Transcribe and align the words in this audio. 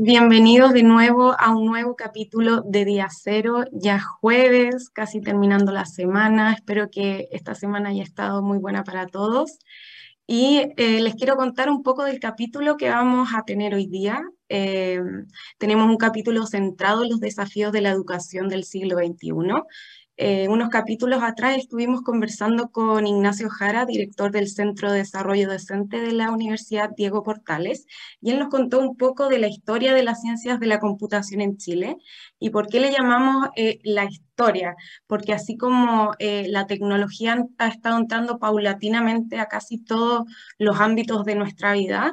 Bienvenidos 0.00 0.74
de 0.74 0.84
nuevo 0.84 1.34
a 1.40 1.50
un 1.56 1.66
nuevo 1.66 1.96
capítulo 1.96 2.62
de 2.62 2.84
Día 2.84 3.08
Cero, 3.10 3.64
ya 3.72 3.98
jueves, 3.98 4.90
casi 4.90 5.20
terminando 5.20 5.72
la 5.72 5.86
semana. 5.86 6.52
Espero 6.52 6.88
que 6.88 7.26
esta 7.32 7.56
semana 7.56 7.88
haya 7.88 8.04
estado 8.04 8.40
muy 8.40 8.58
buena 8.58 8.84
para 8.84 9.08
todos. 9.08 9.58
Y 10.24 10.70
eh, 10.76 11.00
les 11.00 11.16
quiero 11.16 11.34
contar 11.34 11.68
un 11.68 11.82
poco 11.82 12.04
del 12.04 12.20
capítulo 12.20 12.76
que 12.76 12.90
vamos 12.90 13.30
a 13.34 13.42
tener 13.42 13.74
hoy 13.74 13.88
día. 13.88 14.22
Eh, 14.48 15.00
tenemos 15.58 15.88
un 15.88 15.96
capítulo 15.96 16.46
centrado 16.46 17.02
en 17.02 17.10
los 17.10 17.18
desafíos 17.18 17.72
de 17.72 17.80
la 17.80 17.90
educación 17.90 18.48
del 18.48 18.62
siglo 18.62 18.98
XXI. 18.98 19.32
Eh, 20.20 20.48
unos 20.48 20.68
capítulos 20.68 21.22
atrás 21.22 21.56
estuvimos 21.56 22.02
conversando 22.02 22.72
con 22.72 23.06
Ignacio 23.06 23.48
Jara, 23.48 23.86
director 23.86 24.32
del 24.32 24.48
Centro 24.48 24.90
de 24.90 24.98
Desarrollo 24.98 25.48
Docente 25.48 26.00
de 26.00 26.10
la 26.10 26.32
Universidad 26.32 26.90
Diego 26.96 27.22
Portales, 27.22 27.86
y 28.20 28.32
él 28.32 28.40
nos 28.40 28.48
contó 28.48 28.80
un 28.80 28.96
poco 28.96 29.28
de 29.28 29.38
la 29.38 29.46
historia 29.46 29.94
de 29.94 30.02
las 30.02 30.20
ciencias 30.20 30.58
de 30.58 30.66
la 30.66 30.80
computación 30.80 31.40
en 31.40 31.56
Chile 31.56 31.98
y 32.40 32.50
por 32.50 32.66
qué 32.66 32.80
le 32.80 32.90
llamamos 32.90 33.48
eh, 33.54 33.78
la 33.84 34.06
historia, 34.06 34.74
porque 35.06 35.32
así 35.32 35.56
como 35.56 36.12
eh, 36.18 36.46
la 36.48 36.66
tecnología 36.66 37.46
ha 37.58 37.68
estado 37.68 37.96
entrando 37.96 38.40
paulatinamente 38.40 39.38
a 39.38 39.46
casi 39.46 39.78
todos 39.78 40.24
los 40.58 40.80
ámbitos 40.80 41.24
de 41.26 41.36
nuestra 41.36 41.74
vida, 41.74 42.12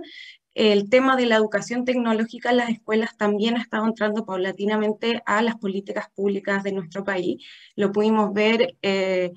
el 0.56 0.90
tema 0.90 1.16
de 1.16 1.28
la 1.28 1.36
educación 1.36 1.86
tecnológica 1.86 2.50
en 2.50 2.58
las 2.58 2.70
escuelas 2.70 3.18
también 3.18 3.58
ha 3.58 3.62
estado 3.62 3.86
entrando 3.86 4.26
paulatinamente 4.26 5.22
a 5.26 5.42
las 5.42 5.58
políticas 5.58 6.10
públicas 6.16 6.64
de 6.64 6.72
nuestro 6.72 7.04
país. 7.04 7.44
Lo 7.76 7.92
pudimos 7.92 8.34
ver 8.34 8.78
eh, 8.82 9.32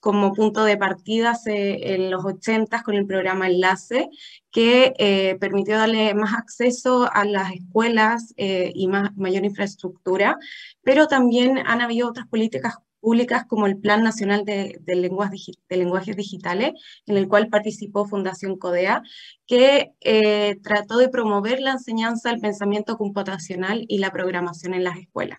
como 0.00 0.32
punto 0.32 0.64
de 0.64 0.76
partida 0.76 1.34
en 1.46 2.10
los 2.10 2.24
80 2.24 2.82
con 2.82 2.94
el 2.94 3.06
programa 3.06 3.48
Enlace, 3.48 4.08
que 4.50 4.92
eh, 4.98 5.36
permitió 5.40 5.76
darle 5.78 6.14
más 6.14 6.34
acceso 6.34 7.08
a 7.12 7.24
las 7.24 7.52
escuelas 7.52 8.34
eh, 8.36 8.70
y 8.74 8.88
más, 8.88 9.16
mayor 9.16 9.44
infraestructura, 9.44 10.36
pero 10.82 11.08
también 11.08 11.58
han 11.58 11.80
habido 11.80 12.08
otras 12.08 12.26
políticas 12.28 12.76
públicas 13.06 13.44
como 13.46 13.68
el 13.68 13.78
Plan 13.78 14.02
Nacional 14.02 14.44
de, 14.44 14.80
Lenguajes 14.84 16.16
Digitales, 16.16 16.72
en 17.06 17.16
el 17.16 17.28
cual 17.28 17.48
participó 17.48 18.04
Fundación 18.04 18.58
CODEA, 18.58 19.00
que 19.46 19.92
eh, 20.00 20.56
trató 20.64 20.98
de 20.98 21.08
promover 21.08 21.60
la 21.60 21.70
enseñanza 21.70 22.30
del 22.30 22.40
pensamiento 22.40 22.96
computacional 22.96 23.84
y 23.86 23.98
la 23.98 24.10
programación 24.10 24.74
en 24.74 24.82
las 24.82 24.96
escuelas. 24.98 25.38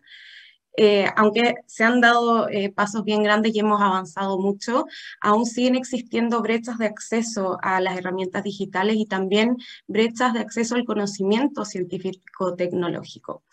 Eh, 0.77 1.07
aunque 1.17 1.55
se 1.65 1.83
han 1.83 1.99
dado 1.99 2.47
eh, 2.47 2.71
pasos 2.71 3.03
bien 3.03 3.21
grandes 3.21 3.53
y 3.53 3.59
hemos 3.59 3.81
avanzado 3.81 4.39
mucho, 4.39 4.85
aún 5.19 5.45
siguen 5.45 5.75
existiendo 5.75 6.41
brechas 6.41 6.77
de 6.77 6.85
acceso 6.85 7.57
a 7.63 7.81
las 7.81 7.97
herramientas 7.97 8.43
digitales 8.43 8.95
y 8.95 9.07
también 9.07 9.57
brechas 9.87 10.33
de 10.33 10.39
acceso 10.39 10.75
al 10.75 10.85
conocimiento 10.85 11.65
científico-tecnológico. 11.65 13.43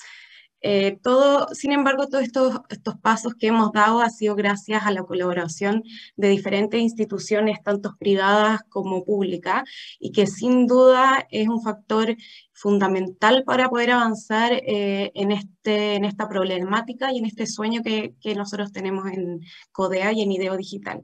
Eh, 0.67 0.99
todo, 1.03 1.49
sin 1.53 1.73
embargo, 1.73 2.09
todos 2.09 2.25
estos, 2.25 2.59
estos 2.71 2.97
pasos 2.99 3.35
que 3.35 3.49
hemos 3.49 3.71
dado 3.73 4.01
ha 4.01 4.09
sido 4.09 4.35
gracias 4.35 4.85
a 4.87 4.91
la 4.93 5.03
colaboración 5.03 5.83
de 6.17 6.29
diferentes 6.29 6.81
instituciones, 6.81 7.63
tanto 7.63 7.95
privadas 7.99 8.63
como 8.71 9.05
públicas, 9.05 9.65
y 10.01 10.11
que 10.13 10.27
sin 10.27 10.67
duda 10.67 11.27
es 11.31 11.49
un 11.49 11.63
factor 11.63 12.17
fundamental 12.55 13.45
para 13.45 13.69
poder 13.69 13.91
avanzar 13.91 14.55
eh, 14.55 15.13
en, 15.15 15.33
este, 15.33 15.97
en 15.97 16.07
esta 16.07 16.31
problemática 16.31 17.13
y 17.13 17.19
en 17.19 17.27
este 17.27 17.47
sueño 17.47 17.83
que, 17.83 18.15
que 18.23 18.35
nosotros 18.35 18.73
tenemos 18.73 19.07
en 19.13 19.41
CODEA 19.71 20.13
y 20.15 20.23
en 20.23 20.33
IDEO 20.33 20.57
Digital. 20.57 21.03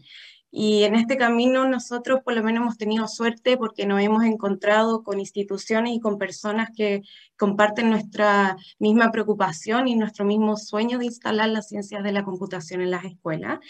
Y 0.53 0.83
en 0.83 0.97
este 0.97 1.17
camino 1.17 1.69
nosotros 1.69 2.21
por 2.25 2.35
lo 2.35 2.43
menos 2.43 2.63
hemos 2.63 2.77
tenido 2.77 3.07
suerte 3.07 3.57
porque 3.57 3.87
nos 3.87 4.01
hemos 4.01 4.25
encontrado 4.25 5.05
con 5.05 5.21
instituciones 5.21 5.95
y 5.95 6.01
con 6.01 6.19
personas 6.19 6.71
que 6.77 7.03
comparten 7.37 7.91
nuestra 7.91 8.57
misma 8.79 9.13
preocupación 9.13 9.87
y 9.87 9.95
nuestro 9.95 10.25
mismo 10.25 10.57
sueño 10.57 10.99
de 10.99 11.07
instalar 11.07 11.49
las 11.49 11.69
ciencias 11.69 12.03
de 12.03 12.13
la 12.13 12.25
computación 12.25 12.81
en 12.81 12.91
las 12.91 13.05
escuelas. 13.05 13.61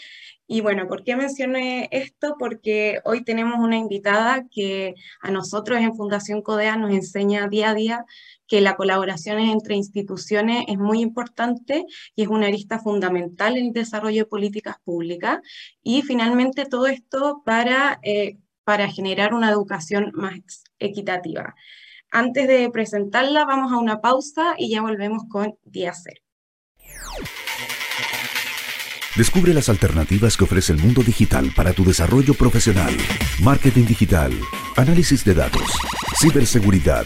Y 0.47 0.61
bueno, 0.61 0.87
¿por 0.87 1.03
qué 1.03 1.15
mencioné 1.15 1.87
esto? 1.91 2.35
Porque 2.37 2.99
hoy 3.05 3.23
tenemos 3.23 3.59
una 3.59 3.77
invitada 3.77 4.45
que 4.49 4.95
a 5.21 5.31
nosotros 5.31 5.79
en 5.79 5.95
Fundación 5.95 6.41
CODEA 6.41 6.75
nos 6.77 6.91
enseña 6.91 7.47
día 7.47 7.69
a 7.69 7.73
día 7.73 8.05
que 8.51 8.59
la 8.59 8.75
colaboración 8.75 9.39
entre 9.39 9.75
instituciones 9.75 10.65
es 10.67 10.77
muy 10.77 10.99
importante 10.99 11.85
y 12.17 12.23
es 12.23 12.27
una 12.27 12.47
arista 12.47 12.79
fundamental 12.79 13.55
en 13.55 13.67
el 13.67 13.71
desarrollo 13.71 14.23
de 14.23 14.29
políticas 14.29 14.75
públicas. 14.83 15.39
Y 15.81 16.01
finalmente 16.01 16.65
todo 16.65 16.87
esto 16.87 17.43
para, 17.45 18.01
eh, 18.03 18.39
para 18.65 18.89
generar 18.89 19.33
una 19.33 19.49
educación 19.49 20.11
más 20.15 20.65
equitativa. 20.79 21.55
Antes 22.11 22.45
de 22.49 22.69
presentarla, 22.69 23.45
vamos 23.45 23.71
a 23.71 23.77
una 23.77 24.01
pausa 24.01 24.55
y 24.57 24.69
ya 24.69 24.81
volvemos 24.81 25.23
con 25.29 25.57
Día 25.63 25.93
Cero. 25.93 26.21
Descubre 29.15 29.53
las 29.53 29.69
alternativas 29.69 30.35
que 30.35 30.43
ofrece 30.43 30.73
el 30.73 30.79
mundo 30.79 31.03
digital 31.03 31.53
para 31.55 31.71
tu 31.71 31.85
desarrollo 31.85 32.33
profesional. 32.33 32.93
Marketing 33.41 33.85
digital, 33.85 34.33
análisis 34.75 35.23
de 35.23 35.35
datos, 35.35 35.71
ciberseguridad, 36.19 37.05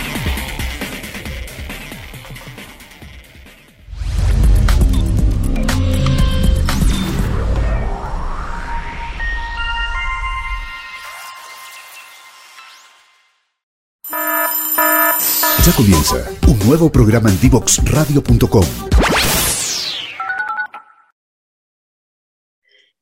Ya 15.63 15.71
comienza 15.73 16.15
un 16.47 16.57
nuevo 16.67 16.91
programa 16.91 17.29
en 17.29 17.39
divoxradio.com. 17.39 18.65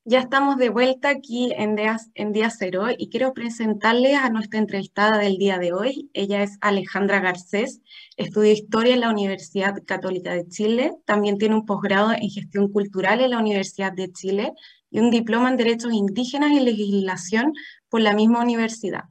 Ya 0.03 0.19
estamos 0.19 0.57
de 0.57 0.67
vuelta 0.67 1.07
aquí 1.07 1.53
en 1.55 1.77
día, 1.77 1.95
en 2.15 2.33
día 2.33 2.49
Cero 2.49 2.87
y 2.97 3.09
quiero 3.09 3.33
presentarles 3.33 4.17
a 4.17 4.29
nuestra 4.29 4.59
entrevistada 4.59 5.17
del 5.19 5.37
día 5.37 5.57
de 5.57 5.71
hoy. 5.71 6.09
Ella 6.13 6.43
es 6.43 6.57
Alejandra 6.59 7.21
Garcés, 7.21 7.79
estudió 8.17 8.51
Historia 8.51 8.93
en 8.93 9.01
la 9.01 9.09
Universidad 9.09 9.75
Católica 9.85 10.33
de 10.33 10.45
Chile, 10.49 10.91
también 11.05 11.37
tiene 11.37 11.55
un 11.55 11.65
posgrado 11.65 12.11
en 12.11 12.29
Gestión 12.29 12.67
Cultural 12.73 13.21
en 13.21 13.29
la 13.29 13.39
Universidad 13.39 13.93
de 13.93 14.11
Chile 14.11 14.51
y 14.91 14.99
un 14.99 15.11
diploma 15.11 15.49
en 15.49 15.55
Derechos 15.55 15.93
Indígenas 15.93 16.51
y 16.51 16.59
Legislación 16.59 17.53
por 17.87 18.01
la 18.01 18.13
misma 18.13 18.41
universidad. 18.41 19.05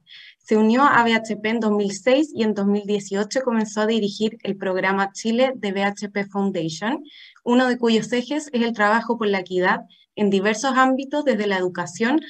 Se 0.49 0.57
unió 0.57 0.81
a 0.81 1.03
BHP 1.03 1.45
en 1.45 1.59
2006 1.59 2.31
y 2.33 2.41
en 2.41 2.55
2018 2.55 3.41
comenzó 3.43 3.81
a 3.81 3.85
dirigir 3.85 4.39
el 4.41 4.57
programa 4.57 5.11
Chile 5.11 5.53
de 5.55 5.71
BHP 5.71 6.27
Foundation, 6.27 7.03
uno 7.43 7.67
de 7.67 7.77
cuyos 7.77 8.11
ejes 8.11 8.49
es 8.51 8.63
el 8.63 8.73
trabajo 8.73 9.19
por 9.19 9.27
la 9.27 9.41
equidad 9.41 9.81
en 10.15 10.31
diversos 10.31 10.75
ámbitos, 10.75 11.23
desde 11.23 11.45
la 11.45 11.57
educación 11.57 12.21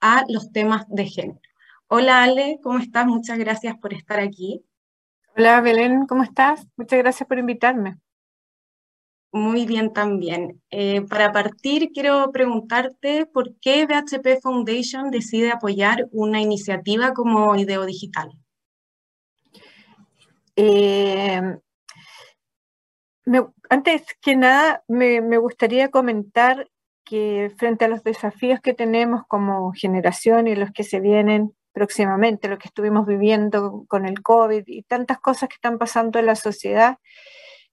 a 0.00 0.24
los 0.30 0.52
temas 0.52 0.86
de 0.88 1.04
género. 1.04 1.40
Hola 1.86 2.22
Ale, 2.22 2.60
¿cómo 2.62 2.78
estás? 2.78 3.06
Muchas 3.06 3.36
gracias 3.36 3.76
por 3.76 3.92
estar 3.92 4.20
aquí. 4.20 4.64
Hola 5.36 5.60
Belén, 5.60 6.06
¿cómo 6.06 6.22
estás? 6.22 6.66
Muchas 6.78 6.98
gracias 7.00 7.28
por 7.28 7.38
invitarme. 7.38 7.98
Muy 9.36 9.66
bien 9.66 9.92
también. 9.92 10.62
Eh, 10.70 11.02
para 11.02 11.30
partir, 11.30 11.90
quiero 11.92 12.32
preguntarte 12.32 13.26
por 13.26 13.54
qué 13.60 13.84
BHP 13.84 14.40
Foundation 14.40 15.10
decide 15.10 15.50
apoyar 15.52 16.08
una 16.10 16.40
iniciativa 16.40 17.12
como 17.12 17.54
Ideo 17.54 17.84
Digital. 17.84 18.30
Eh, 20.56 21.42
antes 23.68 24.04
que 24.22 24.36
nada, 24.36 24.82
me, 24.88 25.20
gustaría 25.36 25.90
comentar 25.90 26.70
que 27.04 27.52
frente 27.58 27.84
a 27.84 27.88
los 27.88 28.02
desafíos 28.02 28.60
que 28.60 28.72
tenemos 28.72 29.24
como 29.28 29.70
generación 29.72 30.48
y 30.48 30.56
los 30.56 30.70
que 30.70 30.82
se 30.82 31.00
vienen 31.00 31.54
próximamente, 31.72 32.48
lo 32.48 32.56
que 32.56 32.68
estuvimos 32.68 33.06
viviendo 33.06 33.84
con 33.86 34.06
el 34.06 34.22
COVID 34.22 34.62
y 34.66 34.82
tantas 34.84 35.18
cosas 35.20 35.50
que 35.50 35.56
están 35.56 35.76
pasando 35.76 36.18
en 36.18 36.24
la 36.24 36.36
sociedad, 36.36 36.96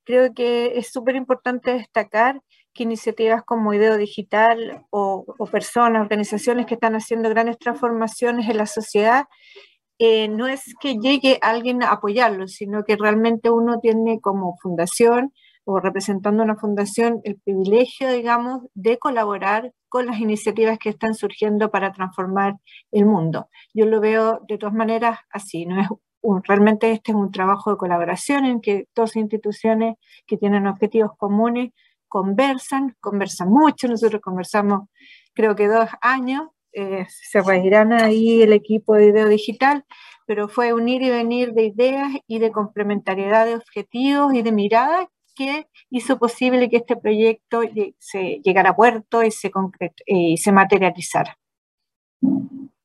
creo 0.04 0.34
que 0.34 0.78
es 0.78 0.92
súper 0.92 1.16
importante 1.16 1.74
destacar 1.74 2.42
que 2.74 2.84
iniciativas 2.84 3.44
como 3.44 3.74
Ideo 3.74 3.98
Digital 3.98 4.86
o, 4.90 5.26
personas, 5.52 6.02
organizaciones 6.02 6.66
que 6.66 6.74
están 6.76 6.96
haciendo 6.96 7.30
grandes 7.30 7.60
transformaciones 7.60 8.50
en 8.50 8.58
la 8.58 8.66
sociedad, 8.66 9.26
eh, 10.00 10.28
no 10.28 10.48
es 10.48 10.74
que 10.82 10.96
llegue 10.96 11.38
alguien 11.42 11.84
a 11.84 11.92
apoyarlo, 11.92 12.48
sino 12.48 12.84
que 12.84 12.98
realmente 12.98 13.50
uno 13.52 13.80
tiene 13.80 14.20
como 14.22 14.58
fundación 14.62 15.34
o 15.66 15.80
representando 15.80 16.44
una 16.44 16.58
fundación 16.58 17.22
el 17.24 17.40
privilegio, 17.40 18.12
digamos, 18.12 18.64
de 18.74 18.98
colaborar 18.98 19.72
con 19.88 20.08
las 20.08 20.20
iniciativas 20.20 20.80
que 20.80 20.90
están 20.90 21.14
surgiendo 21.16 21.72
para 21.72 21.94
transformar 21.94 22.56
el 22.92 23.06
mundo. 23.06 23.48
Yo 23.74 23.86
lo 23.86 24.02
veo 24.02 24.40
de 24.48 24.58
todas 24.58 24.74
maneras 24.74 25.20
así, 25.30 25.66
no 25.66 25.80
es 25.80 25.88
realmente 26.46 26.92
este 26.92 27.12
es 27.12 27.18
un 27.18 27.32
trabajo 27.32 27.72
de 27.72 27.78
colaboración 27.78 28.46
en 28.46 28.62
que 28.62 28.88
dos 28.96 29.16
instituciones 29.16 29.96
que 30.26 30.38
tienen 30.38 30.68
objetivos 30.68 31.12
comunes 31.18 31.72
conversan, 32.08 32.96
conversan 33.00 33.50
mucho, 33.50 33.88
nosotros 33.88 34.22
conversamos 34.22 34.90
creo 35.34 35.56
que 35.56 35.68
dos 35.68 35.90
años, 36.02 36.48
eh, 36.72 37.06
se 37.10 37.42
reirán 37.42 37.94
ahí 37.94 38.42
el 38.42 38.54
equipo 38.54 38.96
de 38.96 39.08
video 39.08 39.28
digital, 39.28 39.86
pero 40.26 40.48
fue 40.48 40.74
unir 40.74 41.02
y 41.04 41.10
venir 41.10 41.54
de 41.54 41.66
ideas 41.66 42.12
y 42.28 42.40
de 42.40 42.52
complementariedad 42.52 43.46
de 43.46 43.56
objetivos 43.56 44.34
y 44.34 44.42
de 44.42 44.52
miradas 44.52 45.08
que 45.36 45.68
hizo 45.90 46.18
posible 46.18 46.70
que 46.70 46.78
este 46.78 46.96
proyecto 46.96 47.62
se 48.00 48.40
llegara 48.44 48.72
a 48.72 48.76
puerto 48.76 49.24
y 49.24 49.32
se, 49.32 49.52
y 50.06 50.38
se 50.38 50.52
materializara. 50.52 51.38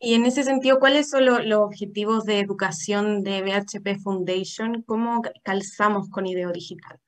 Y 0.01 0.15
en 0.15 0.27
ese 0.27 0.45
sentido, 0.45 0.79
¿cuáles 0.79 1.11
son 1.11 1.27
los 1.27 1.59
objetivos 1.59 2.25
de 2.25 2.39
educación 2.39 3.25
de 3.25 3.43
BHP 3.43 4.01
Foundation? 4.01 4.83
¿Cómo 4.83 5.23
calzamos 5.43 6.09
con 6.09 6.27
IDEO 6.27 6.53
Digital? 6.53 6.99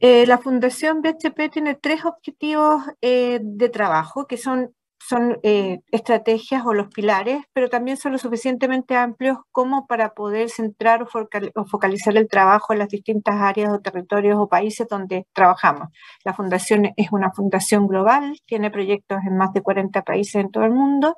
Eh, 0.00 0.26
la 0.26 0.38
Fundación 0.38 1.02
BHP 1.02 1.50
tiene 1.52 1.74
tres 1.74 2.06
objetivos 2.06 2.82
eh, 3.02 3.38
de 3.42 3.68
trabajo, 3.68 4.26
que 4.26 4.38
son, 4.38 4.74
son 5.10 5.40
eh, 5.42 5.80
estrategias 5.90 6.64
o 6.64 6.72
los 6.72 6.86
pilares, 6.88 7.42
pero 7.52 7.68
también 7.68 7.96
son 7.96 8.12
lo 8.12 8.18
suficientemente 8.18 8.94
amplios 8.94 9.38
como 9.50 9.88
para 9.88 10.14
poder 10.14 10.50
centrar 10.50 11.02
o, 11.02 11.66
focalizar 11.66 12.16
el 12.16 12.28
trabajo 12.28 12.72
en 12.72 12.78
las 12.78 12.90
distintas 12.90 13.34
áreas 13.34 13.72
o 13.72 13.80
territorios 13.80 14.38
o 14.38 14.48
países 14.48 14.86
donde 14.88 15.26
trabajamos. 15.32 15.88
La 16.24 16.32
Fundación 16.32 16.92
es 16.96 17.10
una 17.10 17.32
fundación 17.32 17.88
global, 17.88 18.38
tiene 18.46 18.70
proyectos 18.70 19.18
en 19.26 19.36
más 19.36 19.52
de 19.52 19.62
40 19.62 20.02
países 20.02 20.36
en 20.36 20.52
todo 20.52 20.62
el 20.62 20.70
mundo, 20.70 21.16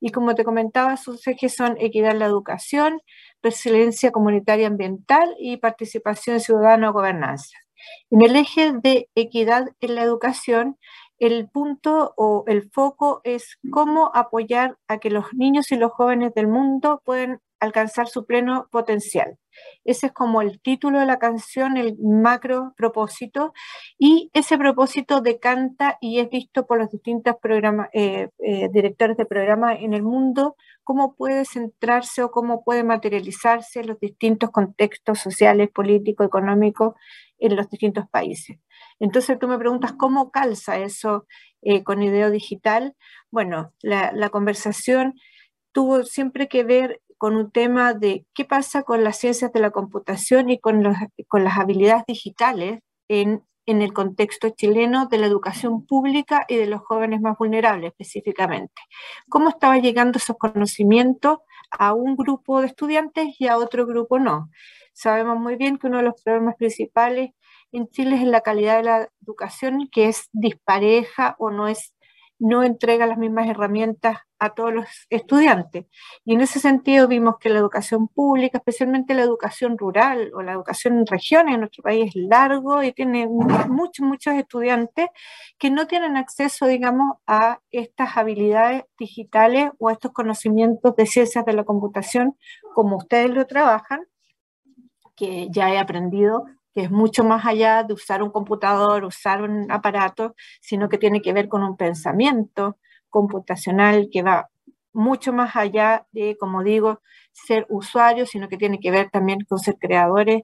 y 0.00 0.10
como 0.10 0.34
te 0.34 0.42
comentaba, 0.42 0.96
sus 0.96 1.24
ejes 1.28 1.54
son 1.54 1.76
equidad 1.78 2.10
en 2.10 2.18
la 2.18 2.26
educación, 2.26 3.00
resiliencia 3.40 4.10
comunitaria 4.10 4.66
ambiental 4.66 5.36
y 5.38 5.58
participación 5.58 6.40
ciudadana 6.40 6.90
o 6.90 6.92
gobernanza. 6.92 7.56
En 8.10 8.22
el 8.22 8.34
eje 8.34 8.72
de 8.72 9.08
equidad 9.14 9.68
en 9.80 9.94
la 9.94 10.02
educación, 10.02 10.76
el 11.18 11.48
punto 11.48 12.14
o 12.16 12.44
el 12.46 12.70
foco 12.70 13.20
es 13.24 13.58
cómo 13.70 14.10
apoyar 14.14 14.76
a 14.88 14.98
que 14.98 15.10
los 15.10 15.32
niños 15.34 15.72
y 15.72 15.76
los 15.76 15.92
jóvenes 15.92 16.34
del 16.34 16.48
mundo 16.48 17.02
puedan 17.04 17.40
alcanzar 17.60 18.08
su 18.08 18.24
pleno 18.24 18.68
potencial. 18.70 19.36
Ese 19.84 20.06
es 20.06 20.12
como 20.12 20.42
el 20.42 20.60
título 20.60 21.00
de 21.00 21.06
la 21.06 21.18
canción, 21.18 21.76
el 21.76 21.96
macro 21.98 22.74
propósito, 22.76 23.52
y 23.98 24.30
ese 24.32 24.56
propósito 24.58 25.20
decanta 25.20 25.98
y 26.00 26.20
es 26.20 26.30
visto 26.30 26.66
por 26.66 26.78
los 26.78 26.90
distintos 26.90 27.34
eh, 27.92 28.28
eh, 28.38 28.68
directores 28.70 29.16
de 29.16 29.26
programas 29.26 29.78
en 29.80 29.94
el 29.94 30.02
mundo, 30.02 30.54
cómo 30.84 31.14
puede 31.14 31.44
centrarse 31.44 32.22
o 32.22 32.30
cómo 32.30 32.62
puede 32.62 32.84
materializarse 32.84 33.80
en 33.80 33.88
los 33.88 33.98
distintos 33.98 34.50
contextos 34.50 35.18
sociales, 35.18 35.68
políticos, 35.70 36.26
económicos 36.26 36.94
en 37.38 37.56
los 37.56 37.68
distintos 37.70 38.08
países. 38.08 38.58
Entonces 38.98 39.38
tú 39.38 39.48
me 39.48 39.58
preguntas 39.58 39.92
cómo 39.92 40.30
calza 40.30 40.78
eso 40.78 41.26
eh, 41.62 41.82
con 41.82 42.02
IDEO 42.02 42.30
Digital. 42.30 42.94
Bueno, 43.30 43.72
la, 43.82 44.28
conversación 44.30 45.14
tuvo 45.72 46.04
siempre 46.04 46.48
que 46.48 46.64
ver 46.64 47.00
con 47.16 47.36
un 47.36 47.50
tema 47.50 47.94
de 47.94 48.24
qué 48.34 48.44
pasa 48.44 48.82
con 48.82 49.02
las 49.02 49.18
ciencias 49.18 49.52
de 49.52 49.60
la 49.60 49.70
computación 49.70 50.50
y 50.50 50.58
con, 50.58 50.82
las 50.82 51.58
habilidades 51.58 52.04
digitales 52.06 52.80
en, 53.08 53.42
en, 53.66 53.82
el 53.82 53.92
contexto 53.92 54.50
chileno 54.50 55.06
de 55.06 55.18
la 55.18 55.26
educación 55.26 55.84
pública 55.84 56.44
y 56.48 56.56
de 56.56 56.66
los 56.66 56.80
jóvenes 56.82 57.20
más 57.20 57.36
vulnerables 57.38 57.90
específicamente. 57.90 58.80
¿Cómo 59.28 59.48
estaba 59.48 59.78
llegando 59.78 60.18
esos 60.18 60.36
conocimientos 60.36 61.38
a 61.70 61.92
un 61.92 62.16
grupo 62.16 62.60
de 62.60 62.68
estudiantes 62.68 63.34
y 63.38 63.48
a 63.48 63.58
otro 63.58 63.84
grupo 63.86 64.18
no? 64.18 64.48
Sabemos 64.98 65.38
muy 65.38 65.54
bien 65.54 65.78
que 65.78 65.86
uno 65.86 65.98
de 65.98 66.02
los 66.02 66.20
problemas 66.24 66.56
principales 66.56 67.30
en 67.70 67.88
Chile 67.88 68.16
es 68.16 68.24
la 68.24 68.40
calidad 68.40 68.78
de 68.78 68.82
la 68.82 69.08
educación, 69.22 69.88
que 69.92 70.08
es 70.08 70.28
dispareja 70.32 71.36
o 71.38 71.52
no 71.52 71.68
es 71.68 71.94
no 72.40 72.64
entrega 72.64 73.06
las 73.06 73.16
mismas 73.16 73.48
herramientas 73.48 74.18
a 74.40 74.54
todos 74.54 74.74
los 74.74 74.86
estudiantes. 75.08 75.86
Y 76.24 76.34
en 76.34 76.40
ese 76.40 76.58
sentido 76.58 77.06
vimos 77.06 77.36
que 77.38 77.48
la 77.48 77.60
educación 77.60 78.08
pública, 78.08 78.58
especialmente 78.58 79.14
la 79.14 79.22
educación 79.22 79.78
rural 79.78 80.32
o 80.34 80.42
la 80.42 80.52
educación 80.52 80.98
en 80.98 81.06
regiones 81.06 81.54
en 81.54 81.60
nuestro 81.60 81.84
país 81.84 82.08
es 82.08 82.16
largo 82.16 82.82
y 82.82 82.92
tiene 82.92 83.28
muchos, 83.28 84.04
muchos 84.04 84.34
estudiantes 84.34 85.06
que 85.58 85.70
no 85.70 85.86
tienen 85.86 86.16
acceso, 86.16 86.66
digamos, 86.66 87.18
a 87.26 87.60
estas 87.70 88.16
habilidades 88.16 88.82
digitales 88.98 89.70
o 89.78 89.90
a 89.90 89.92
estos 89.92 90.10
conocimientos 90.12 90.96
de 90.96 91.06
ciencias 91.06 91.44
de 91.44 91.52
la 91.52 91.64
computación 91.64 92.36
como 92.74 92.96
ustedes 92.96 93.30
lo 93.30 93.46
trabajan 93.46 94.00
que 95.18 95.48
ya 95.50 95.72
he 95.72 95.78
aprendido 95.78 96.46
que 96.74 96.82
es 96.82 96.90
mucho 96.90 97.24
más 97.24 97.44
allá 97.44 97.82
de 97.82 97.94
usar 97.94 98.22
un 98.22 98.30
computador, 98.30 99.04
usar 99.04 99.42
un 99.42 99.70
aparato, 99.70 100.36
sino 100.60 100.88
que 100.88 100.98
tiene 100.98 101.20
que 101.20 101.32
ver 101.32 101.48
con 101.48 101.62
un 101.64 101.76
pensamiento 101.76 102.78
computacional 103.08 104.08
que 104.12 104.22
va 104.22 104.48
mucho 104.92 105.32
más 105.32 105.56
allá 105.56 106.06
de, 106.12 106.36
como 106.38 106.62
digo, 106.62 107.00
ser 107.32 107.66
usuario, 107.68 108.26
sino 108.26 108.48
que 108.48 108.56
tiene 108.56 108.78
que 108.80 108.90
ver 108.90 109.10
también 109.10 109.40
con 109.48 109.58
ser 109.58 109.76
creadores 109.78 110.42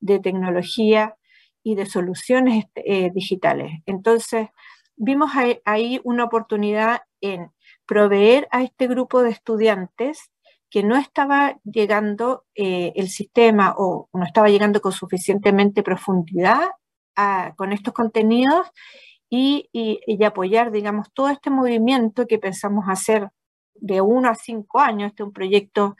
de 0.00 0.20
tecnología 0.20 1.16
y 1.62 1.74
de 1.74 1.86
soluciones 1.86 2.64
eh, 2.76 3.10
digitales. 3.12 3.72
Entonces, 3.86 4.48
vimos 4.96 5.32
ahí 5.64 6.00
una 6.04 6.24
oportunidad 6.24 7.02
en 7.20 7.50
proveer 7.86 8.48
a 8.50 8.62
este 8.62 8.86
grupo 8.86 9.22
de 9.22 9.30
estudiantes 9.30 10.30
que 10.74 10.82
no 10.82 10.96
estaba 10.96 11.56
llegando 11.62 12.46
eh, 12.56 12.92
el 12.96 13.08
sistema 13.08 13.76
o 13.78 14.08
no 14.12 14.24
estaba 14.24 14.48
llegando 14.48 14.80
con 14.80 14.90
suficientemente 14.90 15.84
profundidad 15.84 16.62
con 17.54 17.72
estos 17.72 17.94
contenidos 17.94 18.66
y, 19.30 19.70
apoyar, 20.26 20.72
digamos, 20.72 21.12
todo 21.14 21.28
este 21.28 21.48
movimiento 21.48 22.26
que 22.26 22.40
pensamos 22.40 22.86
hacer 22.88 23.30
de 23.76 24.00
uno 24.00 24.28
a 24.28 24.34
cinco 24.34 24.80
años. 24.80 25.10
Este 25.10 25.22
es 25.22 25.28
un 25.28 25.32
proyecto 25.32 25.94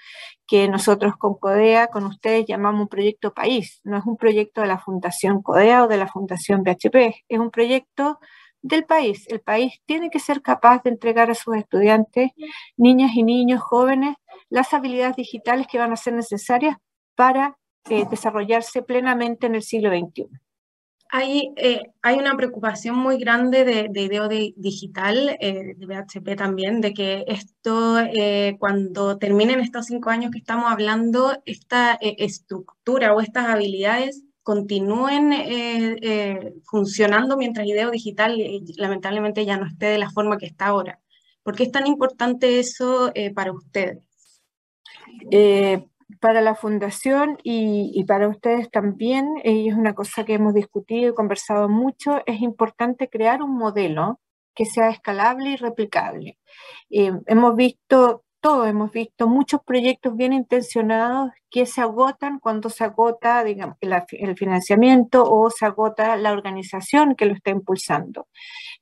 que 0.44 0.66
nosotros 0.66 1.16
con 1.18 1.34
CODEA, 1.34 1.86
con 1.86 2.04
ustedes, 2.06 2.44
llamamos 2.44 2.80
un 2.82 2.88
proyecto 2.88 3.32
país. 3.32 3.80
No 3.84 3.98
es 3.98 4.04
un 4.06 4.16
proyecto 4.16 4.62
de 4.62 4.66
la 4.66 4.80
Fundación 4.80 5.40
CODEA 5.40 5.84
o 5.84 5.86
de 5.86 5.98
la 5.98 6.08
Fundación 6.08 6.64
BHP, 6.64 6.96
es 7.28 7.38
un 7.38 7.52
proyecto 7.52 8.18
del 8.64 8.84
país. 8.84 9.26
El 9.28 9.40
país 9.40 9.80
tiene 9.84 10.10
que 10.10 10.18
ser 10.18 10.40
capaz 10.40 10.82
de 10.82 10.90
entregar 10.90 11.30
a 11.30 11.34
sus 11.34 11.54
estudiantes, 11.54 12.30
niñas 12.76 13.12
y 13.14 13.22
niños 13.22 13.60
jóvenes, 13.60 14.16
las 14.48 14.72
habilidades 14.72 15.16
digitales 15.16 15.66
que 15.70 15.78
van 15.78 15.92
a 15.92 15.96
ser 15.96 16.14
necesarias 16.14 16.78
para 17.14 17.58
eh, 17.90 18.06
desarrollarse 18.10 18.82
plenamente 18.82 19.46
en 19.46 19.54
el 19.54 19.62
siglo 19.62 19.90
XXI. 19.90 20.28
Hay, 21.10 21.52
eh, 21.56 21.82
hay 22.00 22.18
una 22.18 22.34
preocupación 22.36 22.96
muy 22.96 23.18
grande 23.18 23.64
de, 23.64 23.88
de 23.90 24.00
IDEO 24.00 24.28
digital, 24.28 25.36
eh, 25.38 25.74
de 25.76 25.86
BHP 25.86 26.34
también, 26.34 26.80
de 26.80 26.94
que 26.94 27.24
esto, 27.28 27.98
cuando 28.58 29.18
terminen 29.18 29.60
estos 29.60 29.86
cinco 29.86 30.08
años 30.08 30.30
que 30.30 30.38
estamos 30.38 30.72
hablando, 30.72 31.36
esta 31.44 31.98
estructura 32.00 33.14
o 33.14 33.20
estas 33.20 33.46
habilidades 33.46 34.24
continúen 34.44 35.32
eh, 35.32 35.96
eh, 36.02 36.54
funcionando 36.64 37.36
mientras 37.36 37.66
IDEO 37.66 37.90
Digital 37.90 38.38
eh, 38.38 38.60
lamentablemente 38.76 39.44
ya 39.44 39.56
no 39.56 39.66
esté 39.66 39.86
de 39.86 39.98
la 39.98 40.10
forma 40.10 40.36
que 40.38 40.46
está 40.46 40.66
ahora. 40.66 41.00
¿Por 41.42 41.56
qué 41.56 41.64
es 41.64 41.72
tan 41.72 41.86
importante 41.86 42.60
eso 42.60 43.12
para 43.34 43.52
ustedes? 43.52 43.98
para 46.20 46.40
la 46.40 46.54
fundación 46.54 47.38
y, 47.42 48.02
para 48.04 48.28
ustedes 48.28 48.70
también, 48.70 49.26
y 49.42 49.68
es 49.68 49.74
una 49.74 49.94
cosa 49.94 50.24
que 50.24 50.34
hemos 50.34 50.54
discutido 50.54 51.10
y 51.10 51.14
conversado 51.14 51.68
mucho, 51.68 52.22
es 52.26 52.40
importante 52.40 53.08
crear 53.10 53.42
un 53.42 53.56
modelo 53.56 54.20
que 54.54 54.64
sea 54.64 54.88
escalable 54.88 55.50
y 55.50 55.56
replicable. 55.56 56.38
hemos 56.88 57.56
visto 57.56 58.23
todos 58.44 58.68
hemos 58.68 58.92
visto 58.92 59.26
muchos 59.26 59.62
proyectos 59.62 60.14
bien 60.14 60.34
intencionados 60.34 61.30
que 61.50 61.64
se 61.64 61.80
agotan 61.80 62.38
cuando 62.40 62.68
se 62.68 62.84
agota 62.84 63.42
digamos, 63.42 63.78
el, 63.80 64.36
financiamiento 64.36 65.24
o 65.24 65.48
se 65.48 65.64
agota 65.64 66.14
la 66.18 66.30
organización 66.30 67.14
que 67.14 67.24
lo 67.24 67.32
está 67.32 67.52
impulsando. 67.52 68.28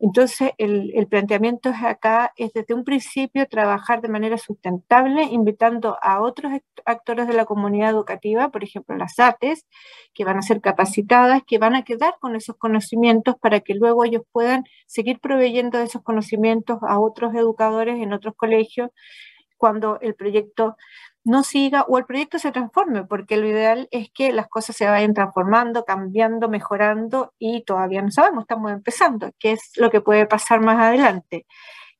Entonces, 0.00 0.50
el, 0.58 1.06
planteamiento 1.08 1.68
es 1.68 1.80
acá 1.84 2.32
es 2.34 2.52
desde 2.52 2.74
un 2.74 2.82
principio 2.82 3.46
trabajar 3.46 4.00
de 4.00 4.08
manera 4.08 4.36
sustentable, 4.36 5.22
invitando 5.22 5.96
a 6.02 6.20
otros 6.20 6.54
actores 6.84 7.28
de 7.28 7.34
la 7.34 7.44
comunidad 7.44 7.90
educativa, 7.90 8.48
por 8.48 8.64
ejemplo, 8.64 8.96
las 8.96 9.16
ATES, 9.20 9.64
que 10.12 10.24
van 10.24 10.38
a 10.38 10.42
ser 10.42 10.60
capacitadas, 10.60 11.42
que 11.46 11.58
van 11.58 11.76
a 11.76 11.84
quedar 11.84 12.14
con 12.20 12.34
esos 12.34 12.56
conocimientos 12.56 13.36
para 13.40 13.60
que 13.60 13.74
luego 13.74 14.04
ellos 14.04 14.22
puedan 14.32 14.64
seguir 14.86 15.20
proveyendo 15.20 15.78
esos 15.78 16.02
conocimientos 16.02 16.78
a 16.82 16.98
otros 16.98 17.32
educadores 17.36 18.00
en 18.00 18.12
otros 18.12 18.34
colegios 18.34 18.90
cuando 19.62 20.00
el 20.00 20.16
proyecto 20.16 20.76
no 21.22 21.44
siga 21.44 21.82
o 21.82 21.96
el 21.96 22.04
proyecto 22.04 22.40
se 22.40 22.50
transforme, 22.50 23.04
porque 23.04 23.36
lo 23.36 23.46
ideal 23.46 23.86
es 23.92 24.10
que 24.10 24.32
las 24.32 24.48
cosas 24.48 24.74
se 24.74 24.86
vayan 24.86 25.14
transformando, 25.14 25.84
cambiando, 25.84 26.48
mejorando 26.48 27.32
y 27.38 27.62
todavía 27.62 28.02
no 28.02 28.10
sabemos, 28.10 28.42
estamos 28.42 28.72
empezando, 28.72 29.30
qué 29.38 29.52
es 29.52 29.70
lo 29.76 29.88
que 29.88 30.00
puede 30.00 30.26
pasar 30.26 30.60
más 30.60 30.80
adelante. 30.80 31.46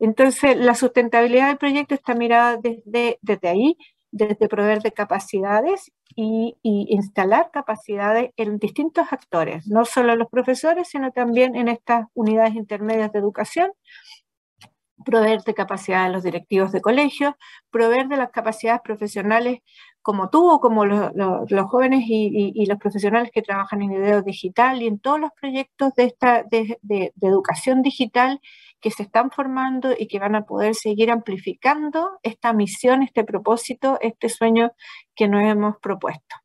Entonces, 0.00 0.57
la 0.57 0.75
sustentabilidad 0.75 1.47
del 1.47 1.59
proyecto 1.59 1.95
está 1.95 2.16
mirada 2.16 2.57
desde, 2.61 3.21
desde 3.23 3.49
ahí 3.49 3.76
desde 4.12 4.47
proveer 4.47 4.83
de 4.83 4.92
capacidades 4.92 5.90
y, 6.14 6.54
instalar 6.62 7.50
capacidades 7.50 8.31
en 8.37 8.59
distintos 8.59 9.07
actores, 9.11 9.66
no 9.66 9.87
solo 9.87 10.14
los 10.14 10.28
profesores, 10.28 10.88
sino 10.88 11.11
también 11.12 11.57
en 11.57 11.69
estas 11.69 12.07
unidades 12.14 12.54
intermedias 12.54 13.11
de 13.12 13.19
educación, 13.19 13.73
proveer 15.04 15.42
de 15.42 15.54
capacidades 15.54 16.06
a 16.06 16.12
los 16.12 16.23
directivos 16.23 16.73
de 16.73 16.80
colegio, 16.80 17.37
proveer 17.71 18.09
de 18.09 18.16
las 18.16 18.30
capacidades 18.30 18.80
profesionales 18.82 19.61
como 20.02 20.30
tú 20.30 20.50
o 20.50 20.61
como 20.61 20.85
los, 20.85 21.12
jóvenes 21.71 22.04
y, 22.06 22.66
los 22.66 22.78
profesionales 22.78 23.30
que 23.32 23.42
trabajan 23.42 23.82
en 23.82 23.90
video 23.90 24.23
digital 24.23 24.82
y 24.82 24.88
en 24.88 24.99
todos 24.99 25.21
los 25.21 25.30
proyectos 25.40 25.94
de, 25.94 26.04
esta, 26.04 26.44
de 26.50 27.12
educación 27.21 27.82
digital 27.82 28.40
que 28.82 28.90
se 28.90 29.04
están 29.04 29.30
formando 29.30 29.94
y 29.97 30.09
que 30.09 30.18
van 30.18 30.35
a 30.35 30.44
poder 30.44 30.75
seguir 30.75 31.11
amplificando 31.11 32.18
esta 32.23 32.52
misión, 32.52 33.02
este 33.02 33.25
propósito, 33.25 33.99
este 34.00 34.28
sueño 34.28 34.73
que 35.14 35.28
nos 35.28 35.42
hemos 35.44 35.78
propuesto. 35.78 36.41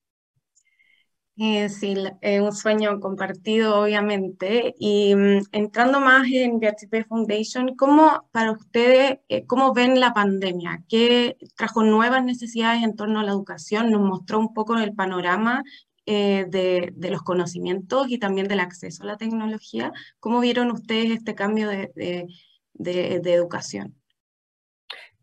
Eh, 1.39 1.70
sí, 1.70 1.96
es 2.22 2.41
un 2.41 2.51
sueño 2.51 3.00
compartido, 3.00 3.82
obviamente. 3.82 4.74
Y 4.79 5.13
mm, 5.15 5.44
entrando 5.51 6.00
más 6.00 6.27
en 6.32 6.60
BHP 6.60 7.08
Foundation, 7.08 7.75
¿cómo 7.75 8.27
para 8.32 8.51
ustedes, 8.51 9.20
eh, 9.29 9.46
cómo 9.46 9.72
ven 9.74 10.00
la 10.00 10.13
pandemia? 10.13 10.84
¿Qué 10.89 11.38
trajo 11.56 11.84
nuevas 11.84 12.24
necesidades 12.24 12.84
en 12.84 12.96
torno 12.96 13.20
a 13.20 13.24
la 13.24 13.32
educación? 13.32 13.91
Nos 13.91 14.01
mostró 14.01 14.39
un 14.39 14.53
poco 14.53 14.77
el 14.77 14.96
panorama 14.96 15.63
eh, 16.08 16.46
de, 16.48 16.94
los 17.12 17.22
conocimientos 17.22 18.10
y 18.10 18.17
también 18.17 18.48
del 18.48 18.62
acceso 18.62 19.03
a 19.03 19.08
la 19.08 19.17
tecnología. 19.17 19.91
¿Cómo 20.20 20.39
vieron 20.39 20.72
ustedes 20.72 21.12
este 21.12 21.36
cambio 21.36 21.70
de, 21.70 22.27
educación? 22.79 23.94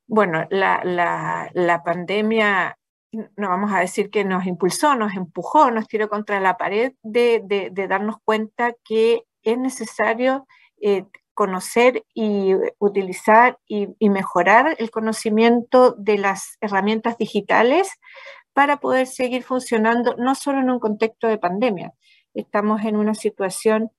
Bueno, 0.06 0.46
la, 0.50 1.82
pandemia, 1.84 2.78
no 3.36 3.48
vamos 3.48 3.72
a 3.72 3.80
decir 3.80 4.10
que 4.10 4.24
nos 4.24 4.46
impulsó, 4.46 4.94
nos 4.94 5.14
empujó, 5.14 5.70
nos 5.70 5.88
tiró 5.88 6.08
contra 6.08 6.40
la 6.40 6.56
pared 6.56 6.92
de, 7.02 7.70
darnos 7.88 8.16
cuenta 8.24 8.72
que 8.84 9.22
es 9.42 9.58
necesario 9.58 10.46
eh, 10.80 11.04
conocer 11.34 12.04
y 12.14 12.54
utilizar 12.78 13.58
y, 13.66 13.88
mejorar 14.08 14.76
el 14.78 14.90
conocimiento 14.90 15.92
de 15.98 16.18
las 16.18 16.56
herramientas 16.60 17.18
digitales 17.18 17.90
para 18.52 18.78
poder 18.78 19.06
seguir 19.08 19.42
funcionando, 19.42 20.14
no 20.16 20.34
solo 20.36 20.60
en 20.60 20.70
un 20.70 20.78
contexto 20.78 21.26
de 21.26 21.38
pandemia. 21.38 21.92
Estamos 22.34 22.84
en 22.84 22.96
una 22.96 23.14
situación 23.14 23.90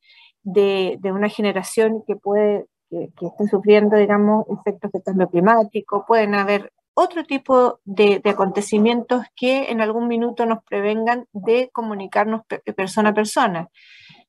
de, 0.44 0.98
una 1.04 1.30
generación 1.30 2.04
que 2.08 2.16
puede, 2.16 2.66
que, 2.90 3.10
esté 3.22 3.48
sufriendo, 3.50 3.98
digamos, 3.98 4.46
efectos 4.50 4.92
de 4.94 5.04
cambio 5.04 5.30
climático, 5.30 6.06
pueden 6.08 6.36
haber 6.36 6.72
otro 6.96 7.26
tipo 7.26 7.82
de, 7.84 8.22
acontecimientos 8.26 9.26
que 9.36 9.70
en 9.70 9.82
algún 9.82 10.08
minuto 10.08 10.46
nos 10.46 10.64
prevengan 10.64 11.28
de 11.34 11.70
comunicarnos 11.72 12.42
persona 12.76 13.10
a 13.10 13.14
persona. 13.14 13.70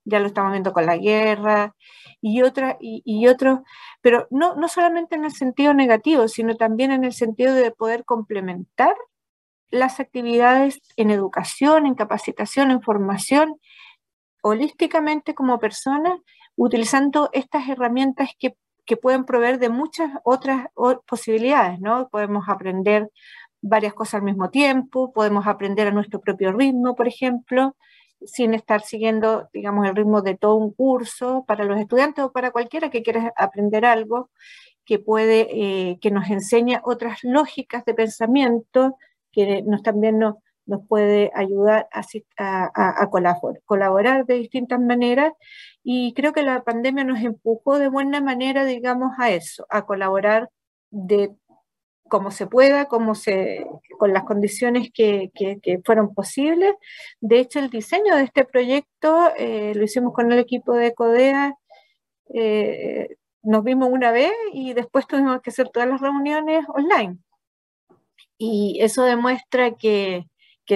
Ya 0.04 0.20
lo 0.20 0.26
estamos 0.26 0.52
viendo 0.52 0.73
con 0.73 0.85
la 0.85 0.96
guerra 0.96 1.75
y 2.20 2.42
otra 2.42 2.76
y, 2.80 3.26
otros, 3.28 3.61
pero 4.02 4.26
no, 4.30 4.56
no 4.56 4.68
solamente 4.68 5.14
en 5.14 5.25
el 5.25 5.32
sentido 5.32 5.75
negativo, 5.75 6.28
sino 6.28 6.56
también 6.56 6.90
en 6.90 7.04
el 7.04 7.12
sentido 7.12 7.54
de 7.54 7.70
poder 7.70 8.04
complementar 8.04 8.94
las 9.70 10.00
actividades 10.00 10.80
en 10.96 11.11
educación, 11.11 11.87
en 11.87 11.94
capacitación, 11.94 12.70
en 12.70 12.82
formación, 12.82 13.61
holísticamente 14.42 15.35
como 15.35 15.58
personas, 15.61 16.20
utilizando 16.56 17.30
estas 17.32 17.68
herramientas 17.68 18.30
que, 18.38 18.56
pueden 18.97 19.25
proveer 19.25 19.59
de 19.59 19.69
muchas 19.69 20.12
otras 20.23 20.69
posibilidades, 21.07 21.81
¿no? 21.81 22.09
Podemos 22.09 22.49
aprender 22.49 23.11
varias 23.61 23.95
cosas 23.95 24.16
al 24.16 24.23
mismo 24.23 24.50
tiempo, 24.50 25.12
podemos 25.12 25.47
aprender 25.47 25.88
a 25.88 25.90
nuestro 25.90 26.21
propio 26.21 26.52
ritmo, 26.52 26.95
por 26.95 27.09
ejemplo, 27.09 27.76
sin 28.25 28.55
estar 28.55 28.83
siguiendo, 28.83 29.49
digamos, 29.52 29.87
el 29.88 29.97
ritmo 29.97 30.23
de 30.23 30.37
todo 30.37 30.55
un 30.57 30.73
curso 30.73 31.45
para 31.47 31.64
los 31.64 31.81
estudiantes 31.81 32.25
o 32.25 32.33
para 32.33 32.50
cualquiera 32.50 32.90
que 32.90 33.02
quiera 33.02 33.33
aprender 33.37 33.85
algo 33.85 34.31
que 34.85 34.99
puede, 34.99 35.49
eh, 35.50 35.99
que 36.00 36.11
nos 36.11 36.31
enseña 36.31 36.81
otras 36.85 37.19
lógicas 37.25 37.85
de 37.85 37.95
pensamiento 37.95 38.97
que 39.33 39.62
nos, 39.62 39.83
también 39.83 40.19
nos, 40.19 40.37
nos 40.66 40.87
puede 40.87 41.30
ayudar 41.35 41.88
a, 42.37 43.08
colaborar, 43.64 44.26
de 44.26 44.35
distintas 44.35 44.80
maneras 44.80 45.32
y 45.82 46.12
creo 46.14 46.32
que 46.32 46.42
la 46.42 46.62
pandemia 46.64 47.04
nos 47.04 47.20
empujó 47.20 47.78
de 47.78 47.88
buena 47.88 48.20
manera, 48.20 48.64
digamos, 48.64 49.12
a 49.18 49.30
eso, 49.30 49.66
a 49.70 49.87
colaborar 49.87 50.50
de 50.90 51.35
como 52.08 52.30
se 52.30 52.46
pueda, 52.46 52.87
como 52.87 53.14
se, 53.14 53.66
con 53.99 54.12
las 54.12 54.25
condiciones 54.25 54.90
que, 54.92 55.30
que, 55.35 55.80
fueron 55.85 56.14
posibles. 56.14 56.75
De 57.20 57.40
hecho, 57.40 57.58
el 57.58 57.70
diseño 57.70 58.16
de 58.16 58.25
este 58.25 58.44
proyecto 58.44 59.32
eh, 59.37 59.73
lo 59.75 59.85
hicimos 59.85 60.12
con 60.14 60.30
el 60.32 60.38
equipo 60.38 60.75
de 60.75 60.94
CODEA. 60.94 61.54
Eh, 62.32 63.16
nos 63.42 63.64
vimos 63.64 63.88
una 63.90 64.11
vez 64.11 64.32
y 64.52 64.73
después 64.73 65.06
tuvimos 65.06 65.40
que 65.42 65.50
hacer 65.50 65.68
todas 65.70 65.88
las 65.88 66.00
reuniones 66.00 66.64
online. 66.68 67.18
Y 68.38 68.78
eso 68.82 69.04
demuestra 69.04 69.73
que, 69.73 70.26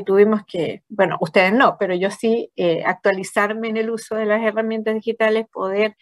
tuvimos 0.03 0.43
que, 0.47 0.83
bueno, 0.89 1.17
ustedes 1.21 1.53
no, 1.53 1.77
pero 1.79 1.95
yo 1.95 2.11
sí, 2.11 2.51
eh, 2.57 2.83
actualizarme 2.85 3.69
en 3.69 3.77
el 3.77 3.91
uso 3.91 4.15
de 4.15 4.27
las 4.27 4.43
herramientas 4.43 4.95
digitales, 4.95 5.47
poder 5.53 5.97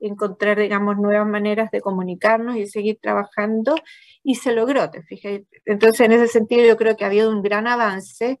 encontrar, 0.00 0.58
digamos, 0.58 0.96
nuevas 0.96 1.26
maneras 1.26 1.70
de 1.70 1.80
comunicarnos 1.80 2.56
y 2.56 2.66
seguir 2.66 2.98
trabajando, 3.00 3.76
y 4.22 4.36
se 4.36 4.52
logró, 4.52 4.90
te 4.90 5.02
fijas. 5.02 5.42
Entonces, 5.66 6.00
en 6.00 6.12
ese 6.12 6.28
sentido, 6.28 6.64
yo 6.66 6.76
creo 6.76 6.96
que 6.96 7.04
ha 7.04 7.08
habido 7.08 7.30
un 7.30 7.42
gran 7.42 7.66
avance 7.66 8.40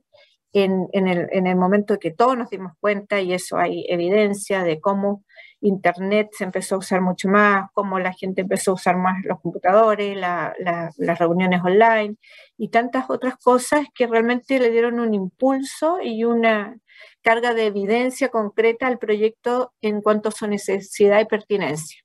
en, 0.52 0.88
el, 0.92 1.28
en 1.32 1.46
el 1.46 1.56
momento 1.56 1.98
que 1.98 2.10
todos 2.12 2.36
nos 2.38 2.50
dimos 2.50 2.72
cuenta, 2.80 3.20
y 3.20 3.32
eso 3.34 3.58
hay 3.58 3.84
evidencia 3.88 4.62
de 4.64 4.80
cómo 4.80 5.24
Internet 5.64 6.28
se 6.32 6.44
empezó 6.44 6.74
a 6.74 6.78
usar 6.78 7.00
mucho 7.00 7.28
más, 7.28 7.70
cómo 7.72 7.98
la 7.98 8.12
gente 8.12 8.42
empezó 8.42 8.72
a 8.72 8.74
usar 8.74 8.96
más 8.96 9.24
los 9.24 9.40
computadores, 9.40 10.16
las 10.16 11.18
reuniones 11.18 11.62
online 11.64 12.16
y 12.58 12.68
tantas 12.68 13.08
otras 13.08 13.36
cosas 13.38 13.86
que 13.94 14.06
realmente 14.06 14.58
le 14.58 14.70
dieron 14.70 15.00
un 15.00 15.14
impulso 15.14 15.98
y 16.02 16.24
una 16.24 16.76
carga 17.22 17.54
de 17.54 17.66
evidencia 17.66 18.28
concreta 18.28 18.86
al 18.86 18.98
proyecto 18.98 19.72
en 19.80 20.02
cuanto 20.02 20.28
a 20.28 20.32
su 20.32 20.46
necesidad 20.46 21.20
y 21.20 21.24
pertinencia. 21.24 22.03